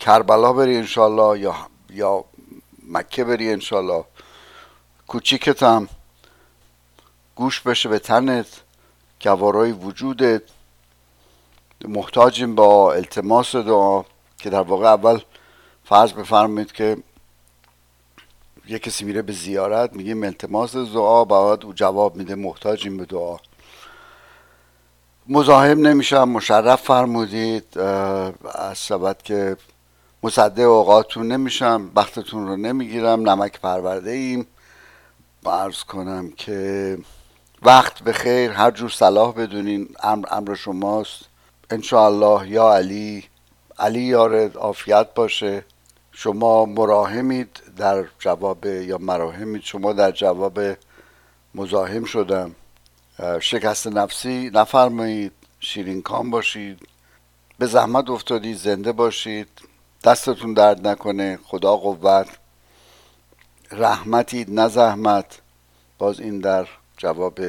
کربلا 0.00 0.52
بری 0.52 0.76
انشالله 0.76 1.40
یا 1.40 1.54
یا 1.90 2.24
مکه 2.88 3.24
بری 3.24 3.52
انشالله 3.52 4.04
کوچیکتم. 5.06 5.88
گوش 7.36 7.60
بشه 7.60 7.88
به 7.88 7.98
تنت 7.98 8.46
گوارای 9.22 9.72
وجودت. 9.72 10.42
محتاجیم 11.88 12.54
با 12.54 12.94
التماس 12.94 13.56
دعا 13.56 14.04
که 14.38 14.50
در 14.50 14.60
واقع 14.60 14.86
اول 14.86 15.20
فرض 15.84 16.12
بفرمایید 16.12 16.72
که 16.72 16.96
یه 18.68 18.78
کسی 18.78 19.04
میره 19.04 19.22
به 19.22 19.32
زیارت 19.32 19.92
میگه 19.92 20.16
التماس 20.16 20.76
دعا 20.76 21.24
بعد 21.24 21.64
او 21.64 21.72
جواب 21.72 22.16
میده 22.16 22.34
محتاجیم 22.34 22.96
به 22.96 23.04
دعا. 23.04 23.36
مزاحم 25.28 25.86
نمیشم 25.86 26.28
مشرف 26.28 26.82
فرمودید 26.82 27.78
از 27.78 28.78
سبت 28.78 29.24
که 29.24 29.56
مصده 30.22 30.62
اوقاتتون 30.62 31.32
نمیشم 31.32 31.90
بختتون 31.96 32.46
رو 32.46 32.56
نمی‌گیرم 32.56 33.28
نمک 33.28 33.60
پرورده 33.60 34.10
ایم 34.10 34.46
عرض 35.46 35.84
کنم 35.84 36.30
که 36.30 36.98
وقت 37.64 38.02
به 38.02 38.12
خیر 38.12 38.50
هر 38.50 38.70
جور 38.70 38.90
صلاح 38.90 39.34
بدونین 39.34 39.88
امر 40.02 40.26
امر 40.30 40.54
شماست. 40.54 41.24
انشاءالله 41.70 42.48
یا 42.48 42.74
علی 42.74 43.24
علی 43.78 44.00
یارد 44.00 44.56
عافیت 44.56 45.14
باشه. 45.14 45.64
شما 46.12 46.64
مراهمید 46.64 47.62
در 47.76 48.04
جواب 48.18 48.66
یا 48.66 48.98
مراهمید 48.98 49.62
شما 49.62 49.92
در 49.92 50.10
جواب 50.10 50.60
مزاحم 51.54 52.04
شدم. 52.04 52.54
شکست 53.40 53.86
نفسی 53.86 54.50
نفرمایید 54.54 55.32
شیرین 55.60 56.02
کام 56.02 56.30
باشید. 56.30 56.88
به 57.58 57.66
زحمت 57.66 58.10
افتادید 58.10 58.56
زنده 58.56 58.92
باشید. 58.92 59.48
دستتون 60.04 60.54
درد 60.54 60.86
نکنه 60.88 61.38
خدا 61.44 61.76
قوت. 61.76 62.28
رحمتید 63.70 64.60
نه 64.60 64.68
زحمت. 64.68 65.40
باز 65.98 66.20
این 66.20 66.40
در 66.40 66.66
جواب 67.02 67.40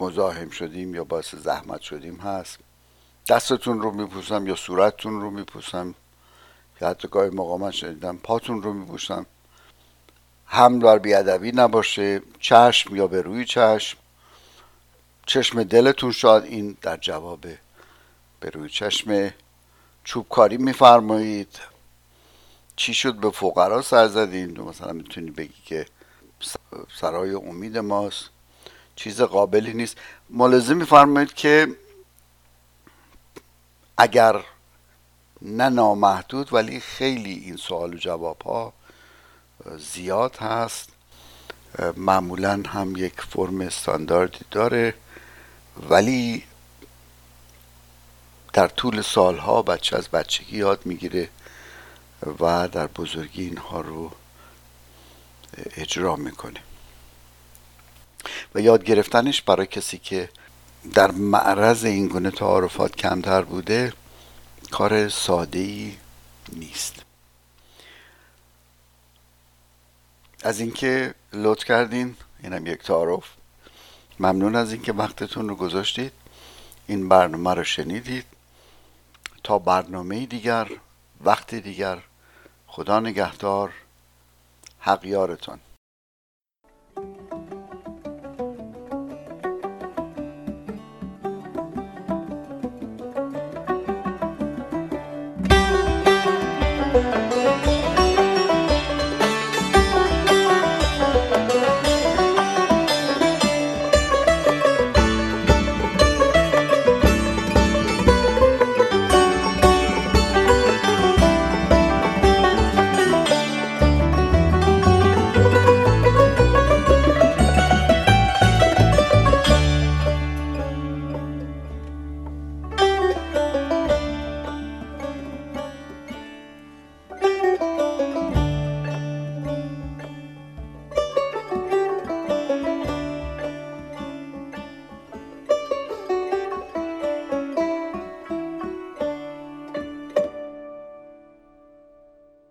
مزاحم 0.00 0.50
شدیم 0.50 0.94
یا 0.94 1.04
باعث 1.04 1.34
زحمت 1.34 1.80
شدیم 1.80 2.16
هست. 2.16 2.58
دستتون 3.28 3.80
رو 3.80 3.90
میپوسم 3.90 4.46
یا 4.46 4.54
صورتتون 4.54 5.20
رو 5.20 5.30
میپوسم؟ 5.30 5.94
یا 6.80 6.88
حتی 6.88 7.08
گاهی 7.08 7.30
مقامت 7.30 7.72
شدیدم 7.72 8.16
پاتون 8.16 8.62
رو 8.62 8.72
میپوسم. 8.72 9.26
هم 10.46 10.78
بر 10.78 10.98
بیادبی 10.98 11.52
نباشه 11.52 12.22
چشم 12.40 12.96
یا 12.96 13.06
به 13.06 13.22
روی 13.22 13.44
چشم. 13.44 13.98
چشم 15.26 15.62
دلتون 15.62 16.12
شاد 16.12 16.44
این 16.44 16.76
در 16.82 16.96
جواب 16.96 17.40
به 18.40 18.50
روی 18.50 18.68
چشم 18.68 19.30
چوبکاری 20.04 20.56
میفرمایید. 20.56 21.58
چی 22.76 22.94
شد؟ 22.94 23.14
به 23.14 23.30
فقرا 23.30 23.82
سر 23.82 24.08
زدین؟ 24.08 24.60
مثلا 24.60 24.92
می‌تونی 24.92 25.30
بگی 25.30 25.62
که 25.66 25.86
سرای 27.00 27.34
امید 27.34 27.78
ماست. 27.78 28.37
چیز 28.98 29.20
قابلی 29.20 29.74
نیست. 29.74 29.96
ملزم 30.30 30.76
میفرمایید 30.76 31.34
که 31.34 31.76
اگر 33.96 34.44
نه 35.42 35.68
نامحدود 35.68 36.52
ولی 36.52 36.80
خیلی 36.80 37.32
این 37.32 37.56
سوال 37.56 37.94
و 37.94 37.96
جواب 37.96 38.42
ها 38.42 38.72
زیاد 39.78 40.36
هست. 40.36 40.88
معمولا 41.96 42.62
هم 42.66 42.96
یک 42.96 43.20
فرم 43.20 43.60
استانداردی 43.60 44.44
داره 44.50 44.94
ولی 45.90 46.44
در 48.52 48.68
طول 48.68 49.02
سالها 49.02 49.62
بچه 49.62 49.96
از 49.96 50.08
بچگی 50.08 50.56
یاد 50.56 50.86
می‌گیره 50.86 51.28
و 52.40 52.68
در 52.68 52.86
بزرگی 52.86 53.44
اینها 53.44 53.80
رو 53.80 54.10
اجرا 55.76 56.16
می‌کنه. 56.16 56.60
و 58.54 58.60
یاد 58.60 58.84
گرفتنش 58.84 59.42
برای 59.42 59.66
کسی 59.66 59.98
که 59.98 60.28
در 60.94 61.10
معرض 61.10 61.84
این 61.84 62.08
گونه 62.08 62.30
تعارفات 62.30 62.96
کمتر 62.96 63.42
بوده 63.42 63.92
کار 64.70 65.08
ساده 65.08 65.58
ای 65.58 65.96
نیست. 66.52 66.94
از 70.42 70.60
اینکه 70.60 71.14
لطف 71.32 71.64
کردین 71.64 72.16
اینم 72.42 72.66
یک 72.66 72.82
تعارف. 72.82 73.24
ممنون 74.20 74.56
از 74.56 74.72
اینکه 74.72 74.92
وقتتون 74.92 75.48
رو 75.48 75.54
گذاشتید. 75.54 76.12
این 76.86 77.08
برنامه 77.08 77.54
رو 77.54 77.64
شنیدید. 77.64 78.24
تا 79.44 79.58
برنامه 79.58 80.26
دیگر 80.26 80.68
وقت 81.20 81.54
دیگر 81.54 81.98
خدا 82.66 83.00
نگهدار. 83.00 83.72
حق 84.80 85.04
یارتون. 85.04 85.58